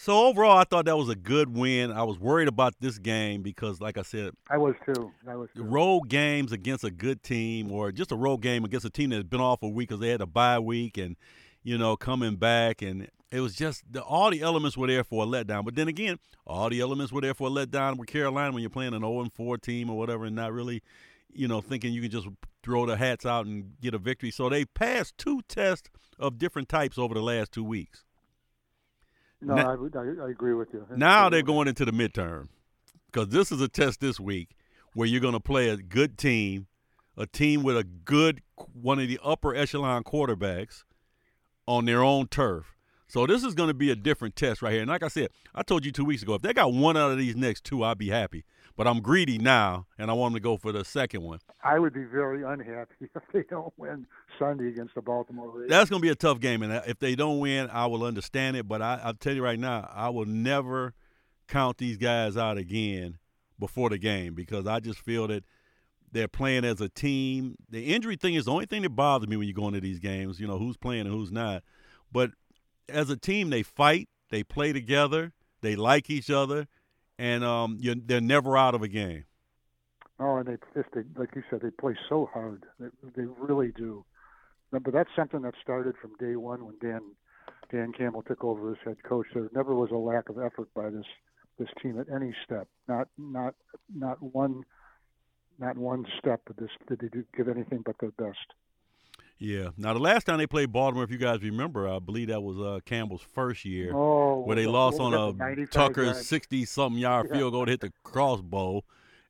So 0.00 0.26
overall, 0.26 0.56
I 0.56 0.62
thought 0.62 0.84
that 0.84 0.96
was 0.96 1.08
a 1.08 1.16
good 1.16 1.56
win. 1.56 1.90
I 1.90 2.04
was 2.04 2.20
worried 2.20 2.46
about 2.46 2.74
this 2.78 3.00
game 3.00 3.42
because, 3.42 3.80
like 3.80 3.98
I 3.98 4.02
said, 4.02 4.30
I 4.48 4.56
was 4.56 4.76
too. 4.86 5.10
I 5.28 5.34
was 5.34 5.48
too. 5.56 5.64
road 5.64 6.08
games 6.08 6.52
against 6.52 6.84
a 6.84 6.90
good 6.92 7.24
team 7.24 7.72
or 7.72 7.90
just 7.90 8.12
a 8.12 8.16
road 8.16 8.38
game 8.38 8.64
against 8.64 8.86
a 8.86 8.90
team 8.90 9.10
that's 9.10 9.24
been 9.24 9.40
off 9.40 9.60
a 9.62 9.68
week 9.68 9.88
because 9.88 10.00
they 10.00 10.10
had 10.10 10.20
a 10.20 10.26
bye 10.26 10.60
week 10.60 10.98
and 10.98 11.16
you 11.62 11.78
know 11.78 11.96
coming 11.96 12.36
back 12.36 12.82
and 12.82 13.08
it 13.30 13.40
was 13.40 13.54
just 13.54 13.82
the, 13.92 14.02
all 14.02 14.30
the 14.30 14.40
elements 14.40 14.76
were 14.76 14.86
there 14.86 15.04
for 15.04 15.24
a 15.24 15.26
letdown. 15.26 15.64
But 15.64 15.74
then 15.74 15.88
again, 15.88 16.18
all 16.46 16.70
the 16.70 16.80
elements 16.80 17.12
were 17.12 17.20
there 17.20 17.34
for 17.34 17.48
a 17.48 17.50
letdown 17.50 17.98
with 17.98 18.08
Carolina 18.08 18.52
when 18.52 18.62
you're 18.62 18.70
playing 18.70 18.94
an 18.94 19.02
0 19.02 19.28
4 19.34 19.58
team 19.58 19.90
or 19.90 19.98
whatever 19.98 20.24
and 20.24 20.34
not 20.34 20.52
really, 20.52 20.82
you 21.30 21.46
know, 21.46 21.60
thinking 21.60 21.92
you 21.92 22.00
can 22.00 22.10
just 22.10 22.28
throw 22.62 22.86
the 22.86 22.96
hats 22.96 23.26
out 23.26 23.46
and 23.46 23.72
get 23.80 23.94
a 23.94 23.98
victory. 23.98 24.30
So 24.30 24.48
they 24.48 24.64
passed 24.64 25.18
two 25.18 25.42
tests 25.48 25.90
of 26.18 26.38
different 26.38 26.68
types 26.68 26.98
over 26.98 27.14
the 27.14 27.22
last 27.22 27.52
two 27.52 27.64
weeks. 27.64 28.04
No, 29.40 29.54
Now- 29.54 29.70
I, 29.70 29.98
I, 29.98 30.26
I 30.26 30.30
agree 30.30 30.54
with 30.54 30.68
you. 30.72 30.86
Now 30.96 31.28
they're 31.28 31.42
going 31.42 31.68
into 31.68 31.84
the 31.84 31.92
midterm 31.92 32.48
because 33.12 33.28
this 33.28 33.52
is 33.52 33.60
a 33.60 33.68
test 33.68 34.00
this 34.00 34.18
week 34.18 34.50
where 34.94 35.06
you're 35.06 35.20
going 35.20 35.34
to 35.34 35.40
play 35.40 35.68
a 35.68 35.76
good 35.76 36.16
team, 36.18 36.66
a 37.16 37.26
team 37.26 37.62
with 37.62 37.76
a 37.76 37.84
good 37.84 38.42
one 38.72 38.98
of 38.98 39.06
the 39.06 39.20
upper 39.22 39.54
echelon 39.54 40.02
quarterbacks 40.02 40.82
on 41.68 41.84
their 41.84 42.02
own 42.02 42.26
turf. 42.26 42.74
So 43.08 43.26
this 43.26 43.44
is 43.44 43.54
going 43.54 43.68
to 43.68 43.74
be 43.74 43.90
a 43.90 43.96
different 43.96 44.36
test 44.36 44.62
right 44.62 44.72
here. 44.72 44.80
And 44.80 44.90
like 44.90 45.02
I 45.02 45.08
said, 45.08 45.28
I 45.54 45.62
told 45.62 45.84
you 45.84 45.92
two 45.92 46.04
weeks 46.04 46.22
ago, 46.22 46.34
if 46.34 46.42
they 46.42 46.54
got 46.54 46.72
one 46.72 46.96
out 46.96 47.10
of 47.10 47.18
these 47.18 47.36
next 47.36 47.64
two, 47.64 47.84
I'd 47.84 47.98
be 47.98 48.08
happy. 48.08 48.44
But 48.74 48.86
I'm 48.86 49.00
greedy 49.00 49.38
now, 49.38 49.86
and 49.98 50.10
I 50.10 50.14
want 50.14 50.32
them 50.32 50.40
to 50.40 50.42
go 50.42 50.56
for 50.56 50.72
the 50.72 50.84
second 50.84 51.22
one. 51.22 51.40
I 51.64 51.78
would 51.78 51.92
be 51.92 52.04
very 52.04 52.42
unhappy 52.42 52.94
if 53.14 53.22
they 53.32 53.42
don't 53.50 53.72
win 53.76 54.06
Sunday 54.38 54.68
against 54.68 54.94
the 54.94 55.02
Baltimore 55.02 55.48
Ravens. 55.48 55.70
That's 55.70 55.90
going 55.90 56.00
to 56.00 56.06
be 56.06 56.10
a 56.10 56.14
tough 56.14 56.40
game, 56.40 56.62
and 56.62 56.72
if 56.86 56.98
they 56.98 57.14
don't 57.14 57.38
win, 57.38 57.68
I 57.70 57.86
will 57.86 58.04
understand 58.04 58.56
it. 58.56 58.66
But 58.66 58.80
I, 58.80 59.00
I'll 59.02 59.14
tell 59.14 59.34
you 59.34 59.42
right 59.42 59.58
now, 59.58 59.90
I 59.92 60.08
will 60.08 60.26
never 60.26 60.94
count 61.48 61.78
these 61.78 61.96
guys 61.96 62.36
out 62.36 62.56
again 62.56 63.18
before 63.58 63.90
the 63.90 63.98
game 63.98 64.34
because 64.34 64.66
I 64.66 64.80
just 64.80 65.00
feel 65.00 65.26
that 65.26 65.44
they're 66.12 66.28
playing 66.28 66.64
as 66.64 66.80
a 66.80 66.88
team. 66.88 67.56
The 67.70 67.94
injury 67.94 68.16
thing 68.16 68.34
is 68.34 68.46
the 68.46 68.52
only 68.52 68.66
thing 68.66 68.82
that 68.82 68.90
bothers 68.90 69.28
me 69.28 69.36
when 69.36 69.48
you 69.48 69.54
go 69.54 69.68
into 69.68 69.80
these 69.80 69.98
games. 69.98 70.40
You 70.40 70.46
know 70.46 70.58
who's 70.58 70.76
playing 70.76 71.02
and 71.02 71.10
who's 71.10 71.32
not. 71.32 71.62
But 72.10 72.30
as 72.88 73.10
a 73.10 73.16
team, 73.16 73.50
they 73.50 73.62
fight, 73.62 74.08
they 74.30 74.42
play 74.42 74.72
together, 74.72 75.32
they 75.60 75.76
like 75.76 76.10
each 76.10 76.30
other, 76.30 76.66
and 77.18 77.44
um, 77.44 77.78
they're 77.82 78.20
never 78.20 78.56
out 78.56 78.74
of 78.74 78.82
a 78.82 78.88
game. 78.88 79.24
Oh, 80.20 80.36
and 80.36 80.46
they 80.46 80.56
just 80.74 80.92
they, 80.94 81.02
like 81.16 81.30
you 81.36 81.42
said, 81.48 81.60
they 81.60 81.70
play 81.70 81.96
so 82.08 82.28
hard. 82.32 82.64
They, 82.80 82.88
they 83.16 83.24
really 83.38 83.72
do. 83.76 84.04
But 84.70 84.92
that's 84.92 85.10
something 85.16 85.42
that 85.42 85.54
started 85.62 85.94
from 86.00 86.16
day 86.18 86.36
one 86.36 86.64
when 86.66 86.74
Dan 86.80 87.00
Dan 87.70 87.92
Campbell 87.92 88.22
took 88.22 88.44
over 88.44 88.70
as 88.72 88.78
head 88.84 89.02
coach. 89.02 89.26
There 89.32 89.48
never 89.54 89.74
was 89.74 89.90
a 89.90 89.96
lack 89.96 90.28
of 90.28 90.38
effort 90.38 90.68
by 90.74 90.90
this 90.90 91.06
this 91.58 91.68
team 91.82 91.98
at 91.98 92.06
any 92.14 92.34
step. 92.44 92.68
Not 92.88 93.08
not 93.16 93.54
not 93.94 94.22
one 94.22 94.64
not 95.58 95.76
one 95.76 96.06
step 96.18 96.40
did 96.46 96.56
this 96.56 96.70
did 96.88 97.00
they 97.00 97.08
do, 97.08 97.24
give 97.36 97.48
anything 97.48 97.82
but 97.84 97.96
their 98.00 98.12
best. 98.12 98.38
Yeah. 99.38 99.68
Now 99.76 99.92
the 99.92 100.00
last 100.00 100.24
time 100.24 100.38
they 100.38 100.46
played 100.46 100.72
Baltimore, 100.72 101.04
if 101.04 101.10
you 101.10 101.18
guys 101.18 101.42
remember, 101.42 101.88
I 101.88 102.00
believe 102.00 102.28
that 102.28 102.42
was 102.42 102.58
uh, 102.58 102.80
Campbell's 102.84 103.22
first 103.22 103.64
year, 103.64 103.92
oh, 103.94 104.40
where 104.40 104.56
they 104.56 104.66
lost 104.66 104.98
on 104.98 105.14
a 105.14 105.66
Tucker's 105.66 106.26
sixty-something 106.26 107.00
yard 107.00 107.28
yeah. 107.30 107.36
field 107.36 107.52
goal 107.52 107.64
to 107.64 107.70
hit 107.70 107.80
the 107.80 107.92
crossbow 108.02 108.82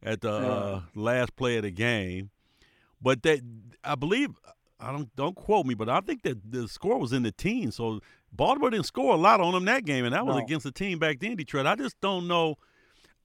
at 0.03 0.23
the 0.23 0.31
yeah. 0.31 0.47
uh, 0.47 0.81
last 0.95 1.37
play 1.37 1.57
of 1.57 1.65
the 1.65 1.71
game. 1.71 2.31
But 3.03 3.23
that 3.25 3.41
I 3.85 3.97
believe 3.97 4.31
I 4.81 4.93
don't 4.93 5.15
don't 5.15 5.37
quote 5.37 5.67
me, 5.67 5.75
but 5.75 5.89
I 5.91 6.01
think 6.01 6.23
that 6.23 6.51
the 6.51 6.69
score 6.69 6.99
was 6.99 7.13
in 7.13 7.23
the 7.23 7.33
teens. 7.33 7.77
So 7.77 8.01
Baltimore 8.33 8.71
didn't 8.71 8.87
score 8.87 9.15
a 9.15 9.19
lot 9.19 9.41
on 9.41 9.53
them 9.53 9.67
that 9.67 9.85
game, 9.85 10.05
and 10.05 10.15
that 10.15 10.25
was 10.25 10.37
no. 10.37 10.43
against 10.43 10.65
a 10.65 10.73
team 10.73 10.99
back 10.99 11.21
then, 11.21 11.37
Detroit. 11.37 11.67
I 11.67 11.75
just 11.75 12.01
don't 12.01 12.27
know. 12.27 12.57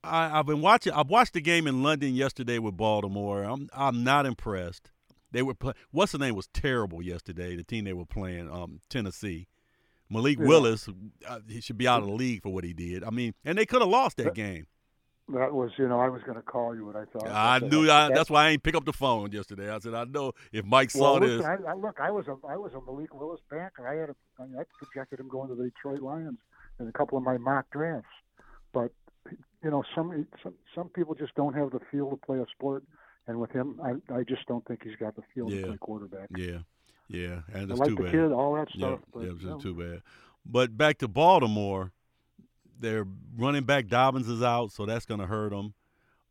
I, 0.03 0.29
have 0.29 0.45
been 0.45 0.61
watching. 0.61 0.93
I 0.93 1.01
watched 1.01 1.33
the 1.33 1.41
game 1.41 1.67
in 1.67 1.83
London 1.83 2.13
yesterday 2.13 2.59
with 2.59 2.77
Baltimore. 2.77 3.43
I'm 3.43 3.69
I'm 3.73 4.03
not 4.03 4.25
impressed. 4.25 4.91
They 5.31 5.41
were 5.41 5.55
play, 5.55 5.73
what's 5.91 6.11
the 6.11 6.19
name 6.19 6.35
was 6.35 6.47
terrible 6.47 7.01
yesterday. 7.01 7.55
The 7.55 7.63
team 7.63 7.85
they 7.85 7.93
were 7.93 8.05
playing, 8.05 8.49
um, 8.49 8.81
Tennessee. 8.89 9.47
Malik 10.09 10.37
yeah. 10.37 10.45
Willis, 10.45 10.87
uh, 11.27 11.39
he 11.47 11.59
should 11.59 11.77
be 11.77 11.87
out 11.87 12.01
of 12.01 12.07
the 12.07 12.13
league 12.13 12.43
for 12.43 12.49
what 12.53 12.63
he 12.63 12.73
did. 12.73 13.03
I 13.03 13.09
mean, 13.09 13.33
and 13.43 13.57
they 13.57 13.65
could 13.65 13.81
have 13.81 13.89
lost 13.89 14.17
that 14.17 14.35
game. 14.35 14.67
That 15.29 15.53
was, 15.53 15.71
you 15.77 15.87
know, 15.87 16.01
I 16.01 16.09
was 16.09 16.21
going 16.23 16.35
to 16.35 16.41
call 16.41 16.75
you, 16.75 16.89
and 16.89 16.97
I 16.97 17.05
thought 17.05 17.29
I, 17.29 17.59
knew. 17.65 17.89
I, 17.89 18.09
that's 18.13 18.29
why 18.29 18.45
I 18.45 18.49
ain't 18.49 18.61
pick 18.61 18.75
up 18.75 18.83
the 18.83 18.91
phone 18.91 19.31
yesterday. 19.31 19.71
I 19.71 19.79
said 19.79 19.93
I 19.93 20.03
know 20.03 20.33
if 20.51 20.65
Mike 20.65 20.91
saw 20.91 21.13
well, 21.13 21.21
listen, 21.21 21.37
this. 21.37 21.45
I, 21.45 21.71
I, 21.71 21.73
look, 21.75 21.97
I 22.01 22.11
was 22.11 22.27
a 22.27 22.35
I 22.45 22.57
was 22.57 22.73
a 22.73 22.81
Malik 22.81 23.13
Willis 23.13 23.39
backer. 23.49 23.87
I 23.87 23.95
had 23.95 24.09
a, 24.09 24.59
I 24.59 24.63
projected 24.77 25.21
him 25.21 25.29
going 25.29 25.47
to 25.47 25.55
the 25.55 25.63
Detroit 25.63 26.01
Lions 26.01 26.39
in 26.79 26.87
a 26.87 26.91
couple 26.91 27.17
of 27.17 27.23
my 27.23 27.37
mock 27.37 27.65
drafts, 27.71 28.09
but 28.73 28.91
you 29.63 29.71
know, 29.71 29.83
some 29.95 30.27
some 30.43 30.53
some 30.75 30.89
people 30.89 31.15
just 31.15 31.35
don't 31.35 31.53
have 31.53 31.71
the 31.71 31.79
feel 31.91 32.09
to 32.09 32.17
play 32.17 32.39
a 32.39 32.45
sport 32.55 32.83
and 33.27 33.39
with 33.39 33.51
him, 33.51 33.79
I 33.83 34.13
I 34.13 34.23
just 34.23 34.45
don't 34.47 34.65
think 34.65 34.83
he's 34.83 34.95
got 34.99 35.15
the 35.15 35.23
feel 35.33 35.49
yeah. 35.49 35.61
to 35.61 35.67
play 35.67 35.77
quarterback. 35.77 36.29
Yeah, 36.35 36.59
yeah, 37.07 37.41
and 37.53 37.71
it's 37.71 37.79
I 37.79 37.83
like 37.83 37.89
too 37.89 37.95
the 37.95 38.03
bad. 38.03 38.11
kid, 38.11 38.31
all 38.31 38.55
that 38.55 38.69
stuff. 38.69 38.99
Yeah, 38.99 39.05
but, 39.13 39.19
yeah, 39.21 39.31
you 39.39 39.49
know. 39.49 39.59
too 39.59 39.73
bad. 39.73 40.01
But 40.45 40.77
back 40.77 40.97
to 40.99 41.07
Baltimore, 41.07 41.91
their 42.79 43.05
running 43.37 43.63
back 43.63 43.87
Dobbins 43.87 44.27
is 44.27 44.43
out, 44.43 44.71
so 44.71 44.85
that's 44.85 45.05
going 45.05 45.21
to 45.21 45.25
hurt 45.25 45.51
them. 45.51 45.73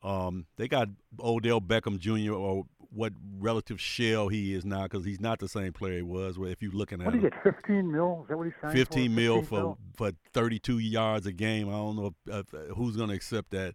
Um, 0.03 0.47
they 0.57 0.69
got 0.69 0.89
Odell 1.19 1.61
Beckham 1.61 1.99
Jr. 1.99 2.35
or 2.35 2.67
what 2.95 3.13
relative 3.39 3.81
shell 3.81 4.29
he 4.29 4.55
is 4.55 4.65
now 4.65 4.83
because 4.85 5.05
he's 5.05 5.21
not 5.21 5.39
the 5.39 5.49
same 5.49 5.73
player 5.73 5.97
he 5.97 6.03
was. 6.03 6.37
If 6.39 6.63
you're 6.63 6.73
looking 6.73 7.01
at 7.01 7.07
what 7.07 7.15
did 7.15 7.23
he 7.23 7.31
get? 7.31 7.43
Fifteen 7.43 7.91
mil? 7.91 8.21
Is 8.23 8.29
that 8.29 8.37
what 8.37 8.47
he 8.47 8.53
signed 8.61 8.75
15 8.75 9.11
for? 9.11 9.15
mil 9.15 9.41
15 9.41 9.49
for 9.49 9.63
mil? 9.63 9.79
for 9.97 10.13
32 10.33 10.79
yards 10.79 11.27
a 11.27 11.33
game. 11.33 11.69
I 11.69 11.73
don't 11.73 11.97
know 11.97 12.15
if, 12.27 12.35
if, 12.55 12.77
who's 12.77 12.97
going 12.97 13.09
to 13.09 13.15
accept 13.15 13.51
that. 13.51 13.75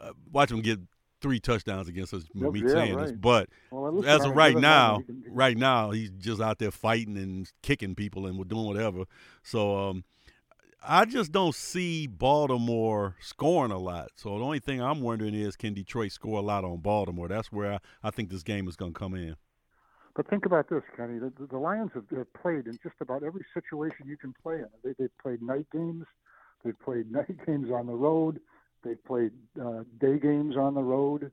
Uh, 0.00 0.12
watch 0.32 0.50
him 0.50 0.60
get 0.60 0.80
three 1.20 1.40
touchdowns 1.40 1.88
against 1.88 2.14
us. 2.14 2.24
Yep, 2.34 2.52
me 2.52 2.62
yeah, 2.62 2.68
saying 2.68 2.94
right. 2.94 3.06
this, 3.08 3.12
but 3.12 3.48
well, 3.70 4.04
as 4.06 4.24
of 4.24 4.34
right 4.34 4.56
now, 4.56 5.02
right 5.28 5.56
now 5.56 5.90
he's 5.90 6.10
just 6.10 6.40
out 6.40 6.58
there 6.58 6.70
fighting 6.70 7.16
and 7.16 7.50
kicking 7.62 7.94
people 7.94 8.26
and 8.26 8.48
doing 8.48 8.66
whatever. 8.66 9.04
So 9.42 9.76
um, 9.76 10.04
I 10.82 11.04
just 11.04 11.32
don't 11.32 11.54
see 11.54 12.06
Baltimore 12.06 13.16
scoring 13.20 13.72
a 13.72 13.78
lot. 13.78 14.10
So 14.14 14.38
the 14.38 14.44
only 14.44 14.60
thing 14.60 14.80
I'm 14.80 15.00
wondering 15.00 15.34
is, 15.34 15.56
can 15.56 15.74
Detroit 15.74 16.12
score 16.12 16.38
a 16.38 16.42
lot 16.42 16.64
on 16.64 16.78
Baltimore? 16.78 17.28
That's 17.28 17.50
where 17.50 17.74
I, 17.74 17.78
I 18.04 18.10
think 18.10 18.30
this 18.30 18.42
game 18.42 18.68
is 18.68 18.76
going 18.76 18.92
to 18.92 18.98
come 18.98 19.14
in. 19.14 19.36
But 20.14 20.28
think 20.28 20.46
about 20.46 20.70
this, 20.70 20.82
Kenny. 20.96 21.18
The, 21.18 21.30
the 21.50 21.58
Lions 21.58 21.90
have, 21.94 22.04
have 22.16 22.32
played 22.32 22.66
in 22.66 22.78
just 22.82 22.94
about 23.00 23.22
every 23.22 23.44
situation 23.52 24.06
you 24.06 24.16
can 24.16 24.34
play 24.42 24.56
in. 24.56 24.68
They, 24.82 24.94
they've 24.98 25.18
played 25.22 25.42
night 25.42 25.66
games. 25.72 26.06
They've 26.64 26.78
played 26.80 27.10
night 27.12 27.36
games 27.46 27.70
on 27.70 27.86
the 27.86 27.94
road. 27.94 28.40
They've 28.82 29.02
played 29.04 29.32
uh, 29.60 29.82
day 30.00 30.18
games 30.18 30.56
on 30.56 30.74
the 30.74 30.82
road. 30.82 31.30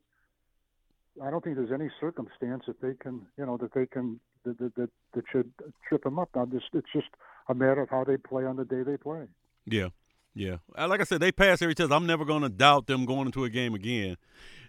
I 1.24 1.30
don't 1.30 1.44
think 1.44 1.56
there's 1.56 1.72
any 1.72 1.90
circumstance 2.02 2.64
that 2.68 2.82
they 2.82 2.96
can, 2.96 3.28
you 3.38 3.46
know, 3.46 3.58
that 3.58 3.74
they 3.74 3.86
can 3.86 4.20
that 4.46 4.58
that, 4.58 4.76
that, 4.76 4.90
that 5.14 5.24
should 5.32 5.54
trip 5.88 6.04
them 6.04 6.18
up. 6.18 6.30
Now, 6.36 6.46
this 6.46 6.64
it's 6.74 6.88
just 6.92 7.08
a 7.48 7.54
matter 7.56 7.82
of 7.82 7.90
how 7.90 8.04
they 8.04 8.18
play 8.18 8.46
on 8.46 8.56
the 8.56 8.66
day 8.66 8.84
they 8.84 8.98
play. 8.98 9.26
Yeah, 9.66 9.90
yeah. 10.34 10.58
Uh, 10.78 10.88
Like 10.88 11.02
I 11.02 11.04
said, 11.04 11.22
they 11.22 11.32
pass 11.32 11.62
every 11.62 11.76
test. 11.76 11.92
I'm 11.92 12.06
never 12.06 12.26
going 12.26 12.42
to 12.44 12.50
doubt 12.50 12.88
them 12.88 13.06
going 13.06 13.26
into 13.28 13.44
a 13.44 13.50
game 13.50 13.74
again. 13.74 14.18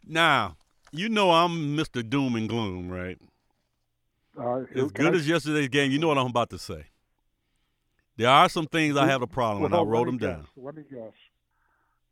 Now, 0.07 0.57
you 0.93 1.09
know 1.09 1.31
I'm 1.31 1.77
Mr. 1.77 2.09
Doom 2.09 2.37
and 2.37 2.49
Gloom, 2.49 2.91
right? 2.91 3.19
Uh, 4.39 4.65
As 4.75 4.91
good 4.93 5.15
I- 5.15 5.17
as 5.19 5.29
yesterday's 5.29 5.69
game, 5.69 5.91
you 5.93 5.99
know 5.99 6.09
what 6.09 6.19
I'm 6.19 6.27
about 6.27 6.51
to 6.51 6.59
say. 6.59 6.87
There 8.17 8.29
are 8.31 8.49
some 8.49 8.67
things 8.67 8.97
I 8.97 9.07
have 9.07 9.23
a 9.23 9.27
problem 9.27 9.63
with. 9.63 9.73
I 9.75 9.83
wrote 9.83 10.07
them 10.07 10.17
me 10.17 10.21
down. 10.21 10.47
Let 10.57 10.77
me 10.77 10.85
guess. 10.89 11.13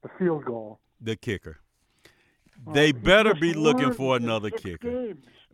The 0.03 0.09
field 0.19 0.45
goal. 0.45 0.81
The 1.01 1.15
kicker. 1.17 1.59
Oh, 2.67 2.73
They 2.73 2.87
he 2.87 2.93
better 2.93 3.35
be 3.35 3.55
looking 3.55 3.93
for 3.93 4.17
another 4.17 4.51
kicker. 4.51 5.02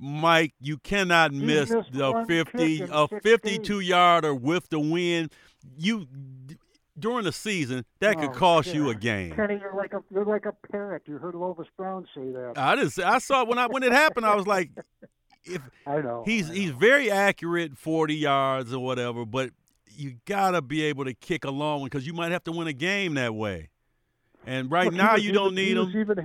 Mike, 0.00 0.54
you 0.60 0.78
cannot 0.78 1.32
miss 1.32 1.68
the 1.68 2.24
50 2.26 2.82
a 2.90 3.08
52 3.08 3.80
yarder 3.80 4.34
with 4.34 4.68
the 4.70 4.78
wind. 4.80 5.32
You 5.76 6.06
during 6.98 7.24
the 7.24 7.32
season 7.32 7.84
that 8.00 8.18
could 8.18 8.30
Oh, 8.30 8.34
cost 8.34 8.74
you 8.74 8.90
a 8.90 8.94
game. 8.94 9.32
Kenny, 9.32 9.58
you're 9.60 9.74
like 9.74 9.92
a 9.92 10.02
you're 10.10 10.24
like 10.24 10.46
a 10.46 10.52
parrot. 10.70 11.02
You 11.06 11.18
heard 11.18 11.34
Lomas 11.34 11.68
Brown 11.76 12.06
say 12.14 12.30
that. 12.32 12.54
I 12.56 12.74
didn't. 12.74 12.90
say- 12.90 13.02
I 13.04 13.18
saw 13.18 13.42
it 13.42 13.48
when 13.48 13.58
I 13.58 13.66
when 13.66 13.82
it 13.82 13.92
happened. 13.92 14.26
I 14.26 14.34
was 14.34 14.46
like, 14.46 14.70
if 15.44 15.62
I 15.86 16.00
know. 16.00 16.22
he's 16.26 16.50
I 16.50 16.54
he's 16.54 16.70
very 16.70 17.10
accurate, 17.10 17.76
40 17.76 18.14
yards 18.14 18.72
or 18.72 18.82
whatever, 18.82 19.24
but 19.24 19.50
you 19.90 20.16
gotta 20.26 20.62
be 20.62 20.82
able 20.84 21.04
to 21.04 21.14
kick 21.14 21.44
a 21.44 21.50
long 21.50 21.80
one 21.80 21.86
because 21.88 22.06
you 22.06 22.12
might 22.12 22.32
have 22.32 22.44
to 22.44 22.52
win 22.52 22.66
a 22.68 22.72
game 22.72 23.14
that 23.14 23.34
way. 23.34 23.70
And 24.46 24.70
right 24.70 24.92
now 24.92 25.14
was 25.14 25.24
you 25.24 25.32
don't 25.32 25.54
need 25.54 25.76
him. 25.76 25.90
Even 25.94 26.18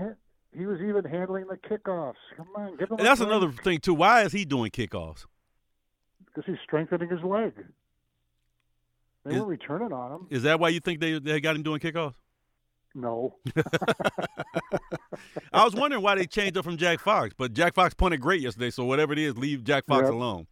he 0.55 0.65
was 0.65 0.79
even 0.81 1.03
handling 1.05 1.45
the 1.47 1.57
kickoffs. 1.57 2.15
Come 2.37 2.47
on, 2.55 2.77
give 2.77 2.89
him. 2.89 2.97
And 2.97 3.07
that's 3.07 3.21
another 3.21 3.51
thing 3.51 3.79
too. 3.79 3.93
Why 3.93 4.21
is 4.23 4.31
he 4.31 4.45
doing 4.45 4.71
kickoffs? 4.71 5.25
because 6.25 6.45
he's 6.47 6.59
strengthening 6.63 7.09
his 7.09 7.21
leg. 7.23 7.53
They 9.23 9.35
Is- 9.35 9.39
were 9.41 9.45
returning 9.47 9.93
on 9.93 10.11
him. 10.13 10.27
Is 10.31 10.41
that 10.43 10.59
why 10.59 10.69
you 10.69 10.79
think 10.79 10.99
they 10.99 11.19
they 11.19 11.39
got 11.39 11.55
him 11.55 11.63
doing 11.63 11.79
kickoffs? 11.79 12.15
No, 12.95 13.37
I 15.51 15.63
was 15.63 15.73
wondering 15.73 16.03
why 16.03 16.13
they 16.15 16.25
changed 16.27 16.57
up 16.57 16.63
from 16.65 16.77
Jack 16.77 16.99
Fox, 16.99 17.33
but 17.37 17.53
Jack 17.53 17.73
Fox 17.73 17.93
punted 17.95 18.21
great 18.21 18.41
yesterday. 18.41 18.69
So 18.69 18.85
whatever 18.85 19.13
it 19.13 19.19
is, 19.19 19.35
leave 19.37 19.63
Jack 19.63 19.85
Fox 19.85 20.03
Yep. 20.05 20.13
alone. 20.13 20.47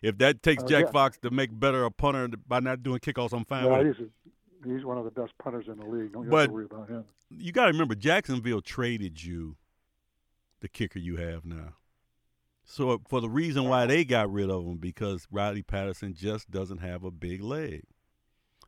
If 0.00 0.18
that 0.18 0.42
takes 0.42 0.62
Uh, 0.64 0.66
Jack 0.68 0.84
yeah. 0.86 0.90
Fox 0.90 1.18
to 1.18 1.30
make 1.30 1.50
better 1.58 1.84
a 1.84 1.90
punter 1.90 2.28
by 2.48 2.60
not 2.60 2.82
doing 2.82 2.98
kickoffs, 2.98 3.32
I'm 3.32 3.44
fine 3.44 3.66
yeah, 3.66 3.78
with 3.78 4.00
it. 4.00 4.10
He's 4.64 4.84
one 4.84 4.98
of 4.98 5.04
the 5.04 5.10
best 5.10 5.32
punters 5.42 5.66
in 5.68 5.76
the 5.78 5.86
league. 5.86 6.12
Don't 6.12 6.24
you 6.24 6.30
But- 6.30 6.40
have 6.40 6.48
to 6.48 6.52
worry 6.54 6.64
about 6.66 6.88
him. 6.88 7.04
You 7.30 7.50
got 7.52 7.66
to 7.66 7.72
remember, 7.72 7.94
Jacksonville 7.94 8.60
traded 8.60 9.22
you 9.24 9.56
the 10.60 10.68
kicker 10.68 10.98
you 10.98 11.16
have 11.16 11.44
now. 11.44 11.74
So 12.64 13.00
for 13.08 13.20
the 13.20 13.28
reason 13.28 13.64
why 13.64 13.86
they 13.86 14.04
got 14.04 14.30
rid 14.30 14.48
of 14.50 14.64
him 14.64 14.76
because 14.76 15.26
Riley 15.30 15.62
Patterson 15.62 16.14
just 16.14 16.50
doesn't 16.50 16.78
have 16.78 17.02
a 17.04 17.10
big 17.10 17.42
leg. 17.42 17.82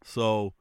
So 0.03 0.55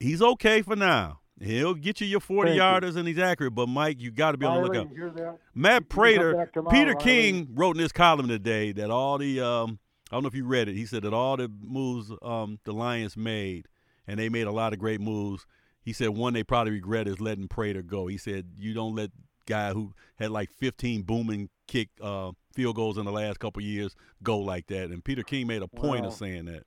he's 0.00 0.20
okay 0.22 0.62
for 0.62 0.74
now. 0.76 1.20
He'll 1.40 1.74
get 1.74 2.00
you 2.00 2.06
your 2.06 2.20
40 2.20 2.50
Thank 2.50 2.56
you. 2.56 2.62
yarders 2.62 2.96
and 2.96 3.08
he's 3.08 3.18
accurate, 3.18 3.54
but 3.54 3.68
Mike, 3.68 4.00
you 4.00 4.10
got 4.10 4.32
to 4.32 4.38
be 4.38 4.46
on 4.46 4.62
the 4.62 4.68
lookout. 4.68 4.94
you? 4.94 5.38
Matt 5.54 5.82
You 5.82 5.86
Prater, 5.86 6.50
tomorrow, 6.52 6.70
Peter 6.70 6.92
Riley. 6.92 7.04
King 7.04 7.48
wrote 7.54 7.76
in 7.76 7.82
his 7.82 7.92
column 7.92 8.28
today 8.28 8.72
that 8.72 8.90
all 8.90 9.18
the 9.18 9.40
um, 9.40 9.78
I 10.10 10.16
don't 10.16 10.22
know 10.22 10.28
if 10.28 10.34
you 10.34 10.44
read 10.44 10.68
it. 10.68 10.76
He 10.76 10.84
said 10.86 11.02
that 11.02 11.14
all 11.14 11.36
the 11.36 11.48
moves 11.48 12.10
um, 12.22 12.58
the 12.64 12.72
Lions 12.72 13.16
made, 13.16 13.66
and 14.06 14.18
they 14.18 14.28
made 14.28 14.46
a 14.46 14.52
lot 14.52 14.72
of 14.72 14.78
great 14.78 15.00
moves. 15.00 15.46
He 15.82 15.92
said 15.92 16.10
one 16.10 16.32
they 16.32 16.44
probably 16.44 16.72
regret 16.72 17.08
is 17.08 17.20
letting 17.20 17.48
Prater 17.48 17.82
go. 17.82 18.06
He 18.06 18.16
said 18.16 18.46
you 18.58 18.72
don't 18.74 18.94
let 18.94 19.10
guy 19.46 19.72
who 19.72 19.92
had 20.16 20.30
like 20.30 20.50
15 20.52 21.02
booming 21.02 21.48
kick 21.66 21.88
uh, 22.00 22.30
field 22.54 22.76
goals 22.76 22.98
in 22.98 23.04
the 23.04 23.12
last 23.12 23.40
couple 23.40 23.60
of 23.60 23.66
years 23.66 23.96
go 24.22 24.38
like 24.38 24.66
that. 24.68 24.90
And 24.90 25.04
Peter 25.04 25.22
King 25.22 25.46
made 25.48 25.62
a 25.62 25.68
point 25.68 26.06
of 26.06 26.12
saying 26.12 26.44
that. 26.44 26.64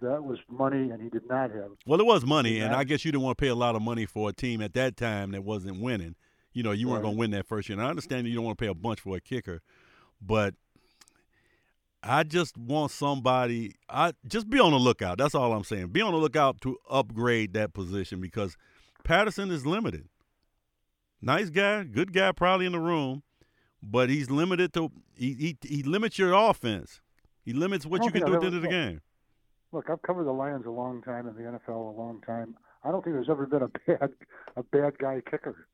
That 0.00 0.24
was 0.24 0.38
money, 0.50 0.90
and 0.90 1.00
he 1.00 1.08
did 1.08 1.26
not 1.28 1.50
have. 1.52 1.70
Well, 1.86 2.00
it 2.00 2.04
was 2.04 2.26
money, 2.26 2.58
and. 2.58 2.74
I 2.74 2.84
guess 2.84 3.04
you 3.04 3.12
didn't 3.12 3.22
want 3.24 3.38
to 3.38 3.42
pay 3.42 3.48
a 3.48 3.54
lot 3.54 3.74
of 3.76 3.80
money 3.80 4.04
for 4.06 4.28
a 4.28 4.32
team 4.32 4.60
at 4.60 4.74
that 4.74 4.96
time 4.96 5.30
that 5.30 5.44
wasn't 5.44 5.80
winning. 5.80 6.16
You 6.52 6.62
know, 6.62 6.72
you 6.72 6.88
weren't 6.88 6.96
Right. 6.98 7.02
going 7.04 7.14
to 7.14 7.18
win 7.20 7.30
that 7.30 7.46
first 7.46 7.68
year. 7.68 7.78
And 7.78 7.86
I 7.86 7.90
understand 7.90 8.26
you 8.26 8.34
don't 8.34 8.44
want 8.44 8.58
to 8.58 8.62
pay 8.64 8.68
a 8.68 8.74
bunch 8.74 9.00
for 9.00 9.16
a 9.16 9.20
kicker, 9.20 9.62
but 10.20 10.54
I 12.06 12.22
just 12.22 12.56
want 12.58 12.90
somebody. 12.90 13.74
I 13.88 14.12
just 14.26 14.50
be 14.50 14.60
on 14.60 14.72
the 14.72 14.78
lookout. 14.78 15.16
That's 15.16 15.34
all 15.34 15.52
I'm 15.52 15.64
saying. 15.64 15.88
Be 15.88 16.02
on 16.02 16.12
the 16.12 16.18
lookout 16.18 16.60
to 16.60 16.76
upgrade 16.90 17.54
that 17.54 17.72
position 17.72 18.20
because 18.20 18.56
Patterson 19.04 19.50
is 19.50 19.64
limited. 19.64 20.06
Nice 21.22 21.48
guy, 21.48 21.84
good 21.84 22.12
guy, 22.12 22.32
probably 22.32 22.66
in 22.66 22.72
the 22.72 22.80
room, 22.80 23.22
but 23.82 24.10
he's 24.10 24.30
limited 24.30 24.74
to. 24.74 24.90
He 25.16 25.32
he, 25.34 25.56
he 25.66 25.82
limits 25.82 26.18
your 26.18 26.34
offense. 26.34 27.00
He 27.42 27.54
limits 27.54 27.86
what 27.86 28.04
you 28.04 28.10
can 28.10 28.26
do 28.26 28.34
at 28.34 28.40
the 28.40 28.46
end 28.46 28.56
of 28.56 28.62
the 28.62 28.68
game. 28.68 29.00
Look, 29.72 29.88
I've 29.88 30.02
covered 30.02 30.24
the 30.24 30.32
Lions 30.32 30.66
a 30.66 30.70
long 30.70 31.02
time 31.02 31.26
in 31.26 31.34
the 31.34 31.42
NFL 31.42 31.96
a 31.96 31.98
long 31.98 32.20
time. 32.26 32.54
I 32.84 32.90
don't 32.90 33.02
think 33.02 33.16
there's 33.16 33.30
ever 33.30 33.46
been 33.46 33.62
a 33.62 33.68
bad 33.86 34.10
a 34.56 34.62
bad 34.62 34.98
guy 34.98 35.22
kicker. 35.30 35.66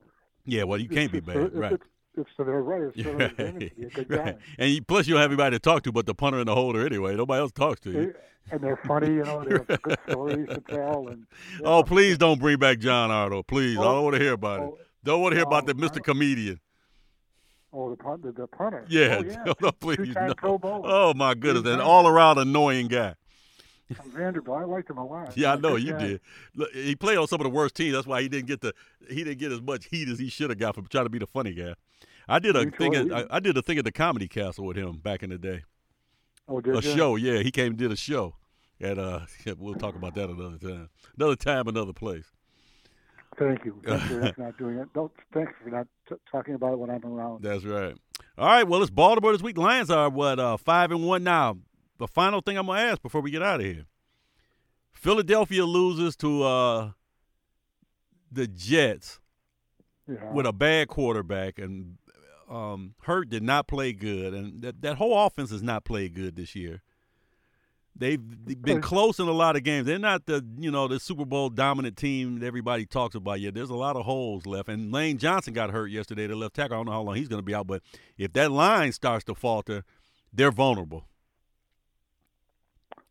Yeah, 0.45 0.63
well, 0.63 0.79
you 0.79 0.87
can't 0.87 1.11
be 1.11 1.19
bad, 1.19 1.53
right? 1.53 1.79
It's, 2.17 2.29
to 2.37 2.43
their 2.43 2.61
right. 2.61 2.81
It's 2.83 2.97
to 2.97 3.03
their 3.03 3.21
advantage 3.27 3.69
to 3.69 3.75
be 3.81 3.85
a 3.87 3.89
good 3.89 4.07
guy. 4.09 4.35
And 4.59 4.87
plus, 4.87 5.07
you 5.07 5.13
don't 5.13 5.21
have 5.21 5.31
anybody 5.31 5.55
to 5.55 5.59
talk 5.59 5.83
to 5.83 5.91
but 5.91 6.05
the 6.05 6.13
punter 6.15 6.39
and 6.39 6.47
the 6.47 6.55
holder 6.55 6.85
anyway. 6.85 7.15
Nobody 7.15 7.39
else 7.39 7.51
talks 7.51 7.79
to 7.81 7.91
you. 7.91 8.13
And 8.51 8.59
they're 8.61 8.75
funny, 8.85 9.07
you 9.07 9.23
know. 9.23 9.43
They 9.45 9.51
have 9.57 9.67
good 9.81 9.97
stories 10.09 10.47
to 10.49 10.61
tell. 10.61 11.07
And 11.07 11.25
yeah. 11.59 11.67
Oh, 11.67 11.83
please 11.83 12.17
don't 12.17 12.39
bring 12.39 12.57
back 12.57 12.79
John 12.79 13.11
Ardo. 13.11 13.43
Please, 13.43 13.77
I 13.77 13.81
Oh, 13.81 13.83
don't 13.93 14.03
want 14.03 14.15
to 14.15 14.21
hear 14.21 14.33
about 14.33 14.59
it. 14.59 14.63
oh, 14.63 14.77
Don't 15.03 15.21
want 15.21 15.31
to 15.33 15.35
hear 15.37 15.45
about 15.45 15.63
oh, 15.63 15.67
the 15.67 15.73
Mr. 15.75 16.03
Comedian. 16.03 16.59
oh, 17.71 17.91
the, 17.91 17.95
pun- 17.97 18.21
the, 18.21 18.31
the 18.33 18.47
punter. 18.47 18.85
Yeah, 18.89 19.19
oh, 19.21 19.23
yeah. 19.47 19.53
no, 19.61 19.71
please, 19.71 20.13
no. 20.15 20.33
Oh 20.63 21.13
my 21.13 21.33
goodness, 21.33 21.71
an 21.71 21.79
all-around 21.79 22.39
annoying 22.39 22.87
guy. 22.87 23.15
From 23.93 24.11
Vanderbilt. 24.11 24.57
I 24.61 24.65
liked 24.65 24.89
him 24.89 24.97
a 24.97 25.05
lot. 25.05 25.35
Yeah, 25.37 25.53
I 25.53 25.55
know 25.57 25.75
you 25.75 25.93
guy. 25.93 25.99
did. 25.99 26.21
Look, 26.55 26.71
he 26.73 26.95
played 26.95 27.17
on 27.17 27.27
some 27.27 27.39
of 27.39 27.45
the 27.45 27.49
worst 27.49 27.75
teams. 27.75 27.93
That's 27.93 28.07
why 28.07 28.21
he 28.21 28.29
didn't 28.29 28.47
get 28.47 28.61
the 28.61 28.73
he 29.09 29.23
didn't 29.23 29.39
get 29.39 29.51
as 29.51 29.61
much 29.61 29.85
heat 29.85 30.07
as 30.09 30.19
he 30.19 30.29
should 30.29 30.49
have 30.49 30.59
got 30.59 30.75
for 30.75 30.81
trying 30.83 31.05
to 31.05 31.09
be 31.09 31.19
the 31.19 31.27
funny 31.27 31.53
guy. 31.53 31.73
I 32.27 32.39
did 32.39 32.55
a 32.55 32.61
You 32.65 32.71
thing. 32.71 32.95
At, 32.95 33.11
I, 33.11 33.37
I 33.37 33.39
did 33.39 33.57
a 33.57 33.61
thing 33.61 33.77
at 33.77 33.85
the 33.85 33.91
Comedy 33.91 34.27
Castle 34.27 34.65
with 34.65 34.77
him 34.77 34.97
back 34.97 35.23
in 35.23 35.29
the 35.29 35.37
day. 35.37 35.63
Oh, 36.47 36.61
did 36.61 36.73
a 36.75 36.87
you? 36.87 36.95
show, 36.95 37.15
yeah. 37.15 37.39
He 37.39 37.51
came 37.51 37.67
and 37.67 37.77
did 37.77 37.91
a 37.91 37.95
show. 37.95 38.35
And 38.79 38.99
uh, 38.99 39.21
we'll 39.57 39.75
talk 39.75 39.95
about 39.95 40.15
that 40.15 40.29
another 40.29 40.57
time. 40.57 40.89
Another 41.17 41.35
time, 41.35 41.67
another 41.67 41.93
place. 41.93 42.25
Thank 43.37 43.63
you. 43.63 43.81
Thanks 43.85 44.05
for 44.07 44.33
not 44.41 44.57
doing 44.57 44.77
it. 44.77 44.93
Don't. 44.93 45.11
Thanks 45.33 45.53
for 45.63 45.69
not 45.69 45.87
t- 46.09 46.15
talking 46.31 46.53
about 46.55 46.73
it 46.73 46.79
when 46.79 46.89
I'm 46.89 47.03
around. 47.05 47.43
That's 47.43 47.63
right. 47.63 47.95
All 48.37 48.47
right. 48.47 48.67
Well, 48.67 48.81
it's 48.81 48.91
Baltimore 48.91 49.31
this 49.31 49.41
week. 49.41 49.57
Lions 49.57 49.89
are 49.89 50.09
what 50.09 50.39
uh, 50.39 50.57
five 50.57 50.91
and 50.91 51.05
one 51.05 51.23
now. 51.23 51.57
The 52.01 52.07
final 52.07 52.41
thing 52.41 52.57
I'm 52.57 52.65
gonna 52.65 52.81
ask 52.81 52.99
before 53.03 53.21
we 53.21 53.29
get 53.29 53.43
out 53.43 53.59
of 53.59 53.65
here: 53.67 53.85
Philadelphia 54.91 55.63
loses 55.67 56.15
to 56.15 56.41
uh, 56.41 56.91
the 58.31 58.47
Jets 58.47 59.19
Yeah. 60.07 60.33
with 60.33 60.47
a 60.47 60.51
bad 60.51 60.87
quarterback, 60.87 61.59
and 61.59 61.99
um, 62.49 62.95
Hurts 63.03 63.29
did 63.29 63.43
not 63.43 63.67
play 63.67 63.93
good, 63.93 64.33
and 64.33 64.63
that 64.63 64.81
that 64.81 64.95
whole 64.95 65.15
offense 65.27 65.51
has 65.51 65.61
not 65.61 65.85
played 65.85 66.15
good 66.15 66.35
this 66.35 66.55
year. 66.55 66.81
They've 67.95 68.19
been 68.19 68.81
close 68.81 69.19
in 69.19 69.27
a 69.27 69.31
lot 69.31 69.55
of 69.55 69.61
games. 69.61 69.85
They're 69.85 69.99
not 69.99 70.25
the 70.25 70.43
you 70.57 70.71
know 70.71 70.87
the 70.87 70.99
Super 70.99 71.23
Bowl 71.23 71.51
dominant 71.51 71.97
team 71.97 72.39
that 72.39 72.47
everybody 72.47 72.87
talks 72.87 73.13
about 73.13 73.41
yet. 73.41 73.53
There's 73.53 73.69
a 73.69 73.75
lot 73.75 73.95
of 73.95 74.05
holes 74.05 74.47
left, 74.47 74.69
and 74.69 74.91
Lane 74.91 75.19
Johnson 75.19 75.53
got 75.53 75.69
hurt 75.69 75.91
yesterday. 75.91 76.25
The 76.25 76.35
left 76.35 76.55
tackle. 76.55 76.77
I 76.77 76.79
don't 76.79 76.87
know 76.87 76.93
how 76.93 77.01
long 77.03 77.13
he's 77.17 77.27
going 77.27 77.43
to 77.43 77.45
be 77.45 77.53
out, 77.53 77.67
but 77.67 77.83
if 78.17 78.33
that 78.33 78.49
line 78.51 78.91
starts 78.91 79.23
to 79.25 79.35
falter, 79.35 79.83
they're 80.33 80.51
vulnerable. 80.51 81.05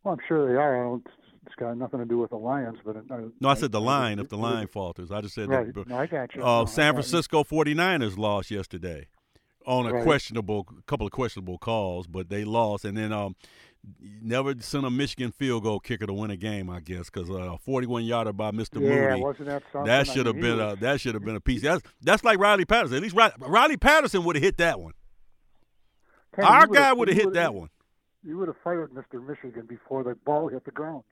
Well, 0.04 0.14
I'm 0.14 0.20
sure 0.26 0.48
they 0.48 0.56
are. 0.58 0.80
I 0.80 0.88
don't. 0.88 1.06
It's 1.46 1.54
got 1.56 1.76
nothing 1.76 2.00
to 2.00 2.04
do 2.06 2.18
with 2.18 2.30
the 2.30 2.36
Lions, 2.36 2.78
but 2.84 2.96
it, 2.96 3.04
I, 3.10 3.20
No, 3.40 3.48
I 3.48 3.54
said 3.54 3.72
the 3.72 3.80
I- 3.80 3.84
line. 3.84 4.18
I- 4.18 4.22
If 4.22 4.28
the 4.28 4.36
line 4.38 4.66
falters, 4.66 5.10
I 5.10 5.20
just 5.20 5.34
said 5.34 5.48
Right. 5.48 5.72
that. 5.74 5.88
No, 5.88 5.96
I 5.98 6.06
got 6.06 6.34
you. 6.34 6.42
Uh, 6.42 6.60
No, 6.60 6.64
San. 6.66 6.92
Francisco 6.92 7.42
49ers 7.44 8.16
lost 8.18 8.50
yesterday 8.50 9.08
on 9.66 9.86
a 9.86 9.92
Right. 9.94 10.02
questionable 10.04 10.64
couple 10.86 11.06
of 11.06 11.12
questionable 11.12 11.58
calls, 11.58 12.06
but 12.06 12.28
they 12.28 12.44
lost. 12.44 12.84
And 12.84 12.96
then 12.96 13.10
um, 13.12 13.34
never 14.22 14.54
sent 14.60 14.84
a 14.84 14.90
Michigan 14.90 15.32
field 15.32 15.62
goal 15.64 15.80
kicker 15.80 16.06
to 16.06 16.12
win 16.12 16.30
a 16.30 16.36
game, 16.36 16.68
I 16.70 16.80
guess, 16.80 17.08
because 17.10 17.30
a 17.30 17.56
41 17.58 18.04
yarder 18.04 18.32
by 18.34 18.50
Mr. 18.50 18.80
Yeah, 18.80 19.10
Moody. 19.10 19.22
wasn't 19.22 19.46
that 19.48 19.62
something? 19.72 19.86
That 19.86 20.06
should 20.06 20.26
have 20.26 20.36
mean, 20.36 20.42
been 20.56 20.60
a 20.60 20.76
that 20.76 21.00
should 21.00 21.14
have 21.14 21.24
been 21.24 21.36
a 21.36 21.40
piece. 21.40 21.62
That's 21.62 21.82
that's 22.02 22.22
like 22.22 22.38
Riley 22.38 22.66
Patterson. 22.66 22.96
At 22.98 23.02
least 23.02 23.16
Riley, 23.16 23.32
Riley 23.40 23.76
Patterson 23.78 24.24
would 24.24 24.36
have 24.36 24.42
hit 24.42 24.58
that 24.58 24.78
one. 24.78 24.92
Our 26.38 26.66
guy 26.66 26.92
would 26.92 27.08
have 27.08 27.16
hit 27.16 27.32
that 27.32 27.54
one. 27.54 27.70
You 28.24 28.36
would 28.38 28.48
have 28.48 28.56
fired 28.62 28.90
Mr. 28.92 29.24
Michigan 29.26 29.66
before 29.66 30.04
the 30.04 30.14
ball 30.14 30.48
hit 30.48 30.64
the 30.64 30.70
ground. 30.70 31.04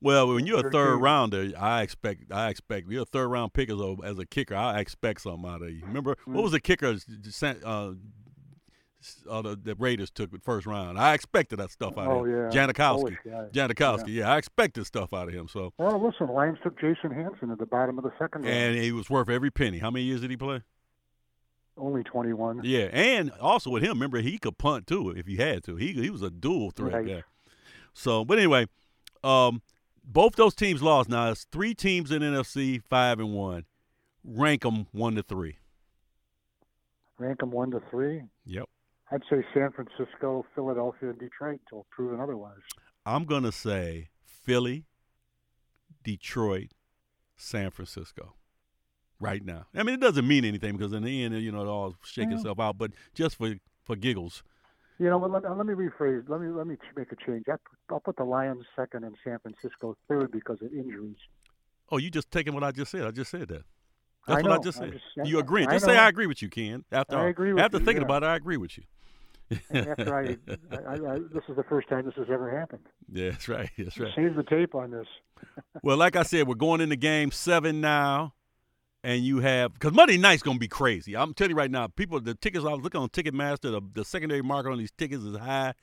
Well, 0.00 0.28
when 0.34 0.46
you're 0.46 0.66
a 0.66 0.70
Third 0.70 0.98
rounder, 0.98 1.52
I 1.58 1.82
expect 1.82 2.30
I 2.30 2.50
expect 2.50 2.88
you're 2.90 3.02
a 3.02 3.06
third 3.06 3.28
round 3.28 3.54
pick 3.54 3.70
as 3.70 3.80
a 3.80 3.96
as 4.04 4.18
a 4.18 4.26
kicker. 4.26 4.54
I 4.54 4.78
expect 4.80 5.22
something 5.22 5.50
out 5.50 5.62
of 5.62 5.70
you. 5.70 5.82
Remember 5.86 6.16
what 6.26 6.42
was 6.42 6.52
the 6.52 6.60
kicker? 6.60 6.96
Uh, 7.64 7.92
uh, 9.30 9.42
the, 9.42 9.56
the 9.62 9.74
Raiders 9.76 10.10
took 10.10 10.32
the 10.32 10.38
first 10.40 10.66
round. 10.66 10.98
I 10.98 11.14
expected 11.14 11.58
that 11.60 11.70
stuff 11.70 11.96
out 11.96 12.08
Oh 12.08 12.24
of 12.24 12.26
him. 12.26 12.32
yeah, 12.34 12.66
Janikowski. 12.66 13.16
Janikowski. 13.52 14.08
Yeah. 14.08 14.32
I 14.32 14.36
expected 14.38 14.84
stuff 14.84 15.12
out 15.14 15.28
of 15.28 15.34
him. 15.34 15.46
So 15.48 15.72
Well, 15.78 16.02
listen, 16.04 16.28
Lions 16.28 16.58
took 16.62 16.78
Jason 16.80 17.12
Hanson 17.12 17.50
at 17.50 17.58
the 17.58 17.66
bottom 17.66 17.98
of 17.98 18.04
the 18.04 18.12
second 18.18 18.42
round. 18.42 18.54
and 18.54 18.76
he 18.76 18.90
was 18.92 19.08
worth 19.08 19.28
every 19.28 19.50
penny. 19.50 19.78
How 19.78 19.90
many 19.90 20.04
years 20.06 20.22
did 20.22 20.30
he 20.30 20.36
play? 20.36 20.60
Only 21.78 22.02
21. 22.04 22.62
Yeah, 22.64 22.88
and 22.92 23.30
also 23.40 23.68
with 23.70 23.82
him, 23.82 23.90
remember 23.98 24.18
he 24.20 24.38
could 24.38 24.56
punt 24.56 24.86
too 24.86 25.10
if 25.10 25.26
he 25.26 25.36
had 25.36 25.62
to. 25.64 25.76
He 25.76 25.92
he 25.92 26.08
was 26.10 26.22
a 26.22 26.30
dual 26.30 26.70
threat 26.70 26.94
Right. 26.94 27.06
guy. 27.06 27.22
So, 27.92 28.24
but 28.24 28.38
anyway, 28.38 28.66
um, 29.22 29.60
both 30.04 30.36
those 30.36 30.54
teams 30.54 30.82
lost. 30.82 31.08
Now 31.08 31.30
it's 31.30 31.44
three 31.52 31.74
teams 31.74 32.10
in 32.10 32.22
NFC, 32.22 32.82
five 32.82 33.18
and 33.20 33.32
one. 33.34 33.64
Rank 34.24 34.62
them 34.62 34.86
one 34.92 35.14
to 35.16 35.22
three. 35.22 35.58
Rank 37.18 37.40
them 37.40 37.50
one 37.50 37.70
to 37.72 37.80
three. 37.90 38.22
Yep. 38.44 38.64
I'd 39.10 39.22
say 39.30 39.44
San 39.54 39.70
Francisco, 39.72 40.44
Philadelphia, 40.54 41.10
and 41.10 41.18
Detroit 41.18 41.60
until 41.66 41.86
proven 41.90 42.20
otherwise. 42.20 42.58
I'm 43.04 43.24
gonna 43.24 43.52
say 43.52 44.08
Philly, 44.24 44.84
Detroit, 46.02 46.72
San 47.36 47.70
Francisco. 47.70 48.34
Right 49.18 49.44
now. 49.44 49.64
I 49.74 49.82
mean, 49.82 49.94
it 49.94 50.00
doesn't 50.00 50.26
mean 50.28 50.44
anything 50.44 50.76
because 50.76 50.92
in 50.92 51.02
the 51.02 51.24
end, 51.24 51.34
you 51.40 51.50
know, 51.50 51.62
it 51.62 51.66
all 51.68 51.96
shake 52.04 52.28
Yeah. 52.30 52.36
itself 52.36 52.60
out. 52.60 52.76
But 52.78 52.92
just 53.14 53.36
for 53.36 53.54
for 53.84 53.96
giggles, 53.96 54.42
You 54.98 55.08
know, 55.08 55.18
let, 55.18 55.42
let 55.56 55.66
me 55.66 55.74
rephrase. 55.74 56.28
Let 56.28 56.40
me 56.40 56.48
let 56.48 56.66
me 56.66 56.76
make 56.96 57.12
a 57.12 57.16
change. 57.16 57.44
I 57.48 57.52
put, 57.52 57.78
I'll 57.90 58.00
put 58.00 58.16
the 58.16 58.24
Lions 58.24 58.64
second 58.74 59.04
and 59.04 59.14
San 59.24 59.38
Francisco 59.38 59.96
third 60.08 60.30
because 60.32 60.60
of 60.62 60.72
injuries. 60.72 61.16
Oh, 61.90 61.98
you 61.98 62.10
just 62.10 62.30
taking 62.30 62.52
what 62.54 62.64
I 62.64 62.72
just 62.72 62.90
said. 62.90 63.06
I 63.06 63.10
just 63.10 63.30
said 63.30 63.48
that. 63.48 63.62
I 64.28 64.34
That's 64.34 64.42
what 64.42 64.52
I 64.52 64.56
know. 64.56 64.62
just 64.62 64.80
I'm 64.82 64.90
said. 64.90 65.00
just- 65.16 65.30
you 65.30 65.38
agree? 65.38 65.64
I 65.66 65.72
Just 65.74 65.84
say. 65.84 65.96
I 65.96 66.08
agree 66.08 66.26
with 66.26 66.42
you, 66.42 66.48
Ken. 66.50 66.84
After 66.92 67.16
I 67.16 67.28
agree 67.28 67.52
with 67.52 67.62
after 67.62 67.78
you, 67.78 67.84
thinking 67.84 68.02
yeah. 68.02 68.06
about 68.06 68.22
it, 68.24 68.26
I 68.26 68.36
agree 68.36 68.56
with 68.56 68.76
you. 68.76 68.84
And 69.70 69.86
after 69.86 70.12
I, 70.18 70.36
I, 70.76 70.92
I, 70.94 71.18
this 71.32 71.44
is 71.48 71.54
the 71.54 71.62
first 71.68 71.88
time 71.88 72.04
this 72.06 72.14
has 72.16 72.26
ever 72.28 72.50
happened. 72.58 72.82
yeah, 73.12 73.30
that's 73.30 73.48
right. 73.48 73.70
That's 73.78 73.96
right. 74.00 74.12
Change 74.16 74.34
the 74.34 74.42
tape 74.42 74.74
on 74.74 74.90
this. 74.90 75.06
Well, 75.84 75.96
like 75.96 76.16
I 76.16 76.24
said, 76.24 76.48
we're 76.48 76.56
going 76.56 76.80
into 76.80 76.96
game 76.96 77.30
seven 77.30 77.80
now, 77.80 78.34
and 79.06 79.24
you 79.24 79.38
have 79.38 79.72
because 79.72 79.92
Monday 79.92 80.18
night's 80.18 80.42
gonna 80.42 80.58
be 80.58 80.66
crazy. 80.66 81.16
I'm 81.16 81.32
telling 81.32 81.52
you 81.52 81.56
right 81.56 81.70
now, 81.70 81.86
people, 81.86 82.20
the 82.20 82.34
tickets 82.34 82.64
I 82.64 82.74
was 82.74 82.82
looking 82.82 83.00
on 83.00 83.08
Ticketmaster, 83.08 83.70
the, 83.70 83.80
the 83.94 84.04
secondary 84.04 84.42
market 84.42 84.72
on 84.72 84.78
these 84.78 84.90
tickets 84.90 85.22
is 85.22 85.36
high. 85.36 85.74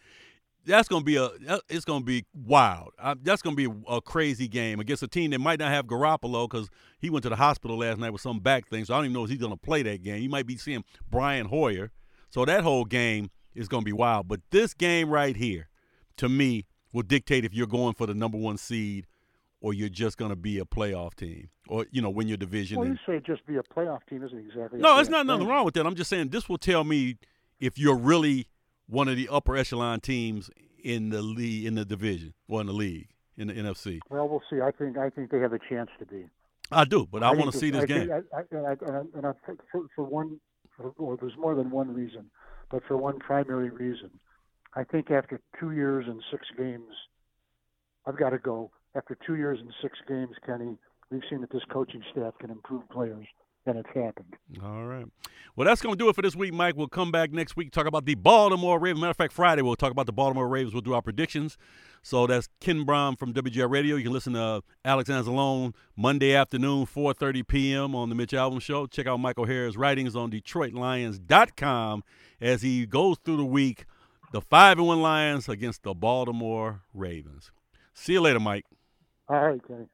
That's 0.65 0.89
gonna 0.89 1.05
be 1.05 1.15
a 1.15 1.29
it's 1.69 1.86
gonna 1.86 2.03
be 2.03 2.25
wild. 2.33 2.89
Uh, 2.99 3.15
that's 3.23 3.41
gonna 3.41 3.55
be 3.55 3.65
a, 3.65 3.93
a 3.93 4.01
crazy 4.01 4.49
game 4.49 4.81
against 4.81 5.03
a 5.03 5.07
team 5.07 5.31
that 5.31 5.39
might 5.39 5.59
not 5.59 5.71
have 5.71 5.86
Garoppolo 5.86 6.49
because 6.49 6.67
he 6.99 7.09
went 7.09 7.23
to 7.23 7.29
the 7.29 7.38
hospital 7.38 7.77
last 7.77 7.97
night 7.97 8.09
with 8.09 8.21
some 8.21 8.41
back 8.41 8.67
thing. 8.67 8.83
So 8.83 8.93
I 8.93 8.97
don't 8.97 9.05
even 9.05 9.13
know 9.13 9.23
if 9.23 9.29
he's 9.29 9.39
gonna 9.39 9.55
play 9.55 9.83
that 9.83 10.03
game. 10.03 10.21
You 10.21 10.29
might 10.29 10.45
be 10.45 10.57
seeing 10.57 10.83
Brian 11.09 11.45
Hoyer. 11.45 11.91
So 12.29 12.43
that 12.43 12.63
whole 12.63 12.83
game 12.83 13.31
is 13.55 13.69
gonna 13.69 13.83
be 13.83 13.93
wild. 13.93 14.27
But 14.27 14.41
this 14.51 14.73
game 14.73 15.09
right 15.09 15.38
here, 15.38 15.69
to 16.17 16.27
me, 16.27 16.65
will 16.91 17.03
dictate 17.03 17.45
if 17.45 17.53
you're 17.53 17.67
going 17.67 17.93
for 17.93 18.05
the 18.05 18.13
number 18.13 18.38
one 18.38 18.57
seed 18.57 19.07
or 19.63 19.73
you're 19.73 19.89
just 19.89 20.17
going 20.17 20.30
to 20.30 20.36
be 20.36 20.60
a 20.60 20.65
playoff 20.65 21.15
team 21.15 21.49
or 21.67 21.88
you 21.89 22.02
know 22.02 22.10
win 22.12 22.28
your 22.28 22.38
division. 22.38 22.78
Well, 22.78 22.88
you 22.88 22.97
say 23.08 23.19
just 23.26 23.43
be 23.47 23.56
a 23.56 23.63
playoff 23.63 24.02
team 24.08 24.23
isn't 24.23 24.38
exactly. 24.38 24.80
no, 24.80 24.99
it's 24.99 25.10
not 25.10 25.26
nothing 25.26 25.41
thing. 25.41 25.49
wrong 25.49 25.65
with 25.65 25.73
that. 25.73 25.88
I'm 25.88 25.95
just 25.95 26.10
saying 26.12 26.30
this 26.30 26.47
will 26.47 26.60
tell 26.60 26.84
me 26.84 27.17
if 27.60 27.80
you're 27.80 27.97
really 27.97 28.47
one 28.88 29.08
of 29.08 29.15
the 29.15 29.30
upper 29.30 29.56
echelon 29.56 30.02
teams 30.02 30.52
in 30.84 31.10
the 31.10 31.21
league 31.21 31.65
in 31.65 31.76
the 31.76 31.86
division 31.86 32.34
or 32.47 32.62
in 32.62 32.67
the 32.67 32.73
league 32.73 33.08
in 33.38 33.47
the 33.47 33.54
NFC. 33.54 33.99
Well, 34.10 34.28
we'll 34.28 34.43
see. 34.49 34.62
I 34.62 34.71
think 34.71 34.97
I 34.97 35.10
think 35.10 35.32
they 35.32 35.39
have 35.39 35.54
a 35.54 35.60
chance 35.60 35.89
to 35.97 36.06
be. 36.06 36.26
I 36.71 36.86
do, 36.86 37.08
but 37.10 37.23
I, 37.23 37.30
think 37.30 37.39
want 37.41 37.54
to 37.54 37.58
see 37.58 37.69
this 37.69 37.84
I 37.84 37.86
game. 37.86 38.10
think- 38.10 38.26
I, 38.34 38.39
I, 38.39 38.43
and 38.52 38.67
I, 38.67 38.71
and 39.17 39.26
I, 39.26 39.32
and 39.47 39.60
for, 39.71 39.82
for 39.95 40.04
one, 40.04 40.39
for, 40.76 40.93
well, 40.97 41.17
there's 41.19 41.38
more 41.38 41.56
than 41.56 41.69
one 41.69 41.93
reason, 41.93 42.32
but 42.71 42.84
for 42.88 42.97
one 42.97 43.19
primary 43.19 43.69
reason, 43.69 44.10
I 44.73 44.84
think 44.84 45.12
after 45.12 45.39
two 45.60 45.71
years 45.71 46.06
and 46.08 46.21
six 46.32 46.47
games, 46.58 46.89
I've 48.08 48.17
got 48.17 48.32
to 48.32 48.39
go. 48.39 48.71
After 48.95 49.17
two 49.25 49.36
years 49.36 49.60
and 49.60 49.71
six 49.82 49.97
games, 50.08 50.36
Kenny, 50.45 50.77
we've 51.10 51.21
seen 51.29 51.41
that 51.41 51.51
this 51.51 51.63
coaching 51.71 52.03
staff 52.12 52.34
can 52.39 52.51
improve 52.51 52.88
players, 52.89 53.25
and 53.65 53.77
it's 53.77 53.89
happened. 53.93 54.36
All 54.63 54.86
right. 54.86 55.06
Well, 55.56 55.65
that's 55.65 55.82
going 55.82 55.93
to 55.93 55.97
do 55.97 56.10
it 56.10 56.15
for 56.15 56.21
this 56.21 56.36
week, 56.36 56.53
Mike. 56.53 56.75
We'll 56.75 56.88
come 56.88 57.12
back 57.12 57.32
next 57.32 57.56
week 57.56 57.71
to 57.71 57.79
talk 57.79 57.88
about 57.88 58.06
the 58.06 58.15
Baltimore 58.15 58.79
Ravens. 58.79 59.01
Matter 59.01 59.12
of 59.12 59.17
fact, 59.17 59.34
Friday 59.34 59.62
we'll 59.62 59.75
talk 59.75 59.91
about 59.91 60.06
the 60.06 60.13
Baltimore 60.13 60.47
Ravens. 60.47 60.73
We'll 60.73 60.82
do 60.82 60.93
our 60.93 61.01
predictions. 61.01 61.58
So 62.01 62.27
that's 62.27 62.49
Ken 62.60 62.84
Brown 62.84 63.15
from 63.15 63.34
WJR 63.34 63.69
Radio. 63.69 63.95
You 63.95 64.03
can 64.03 64.13
listen 64.13 64.34
to 64.34 64.62
Alex 64.84 65.10
Anzalone 65.10 65.73
Monday 65.95 66.36
afternoon, 66.36 66.86
4.30 66.86 67.47
p.m. 67.47 67.95
on 67.95 68.10
the 68.10 68.15
Mitch 68.15 68.32
Albom 68.32 68.62
Show. 68.62 68.88
Check 68.88 69.08
out 69.08 69.17
Mike 69.19 69.38
O'Hara's 69.38 69.77
writings 69.77 70.15
on 70.15 70.29
DetroitLions.com 70.29 72.03
as 72.41 72.62
he 72.62 72.86
goes 72.86 73.17
through 73.23 73.38
the 73.38 73.45
week. 73.45 73.86
The 74.34 74.41
5 74.41 74.79
and 74.79 74.88
1 74.88 75.01
Lions 75.01 75.47
against 75.47 75.84
the 75.84 75.93
Baltimore 75.93 76.82
Ravens. 76.93 77.51
See 77.93 78.13
you 78.13 78.21
later, 78.21 78.39
Mike. 78.39 78.65
All 79.34 79.48
right, 79.48 79.62
Kenny. 79.67 79.88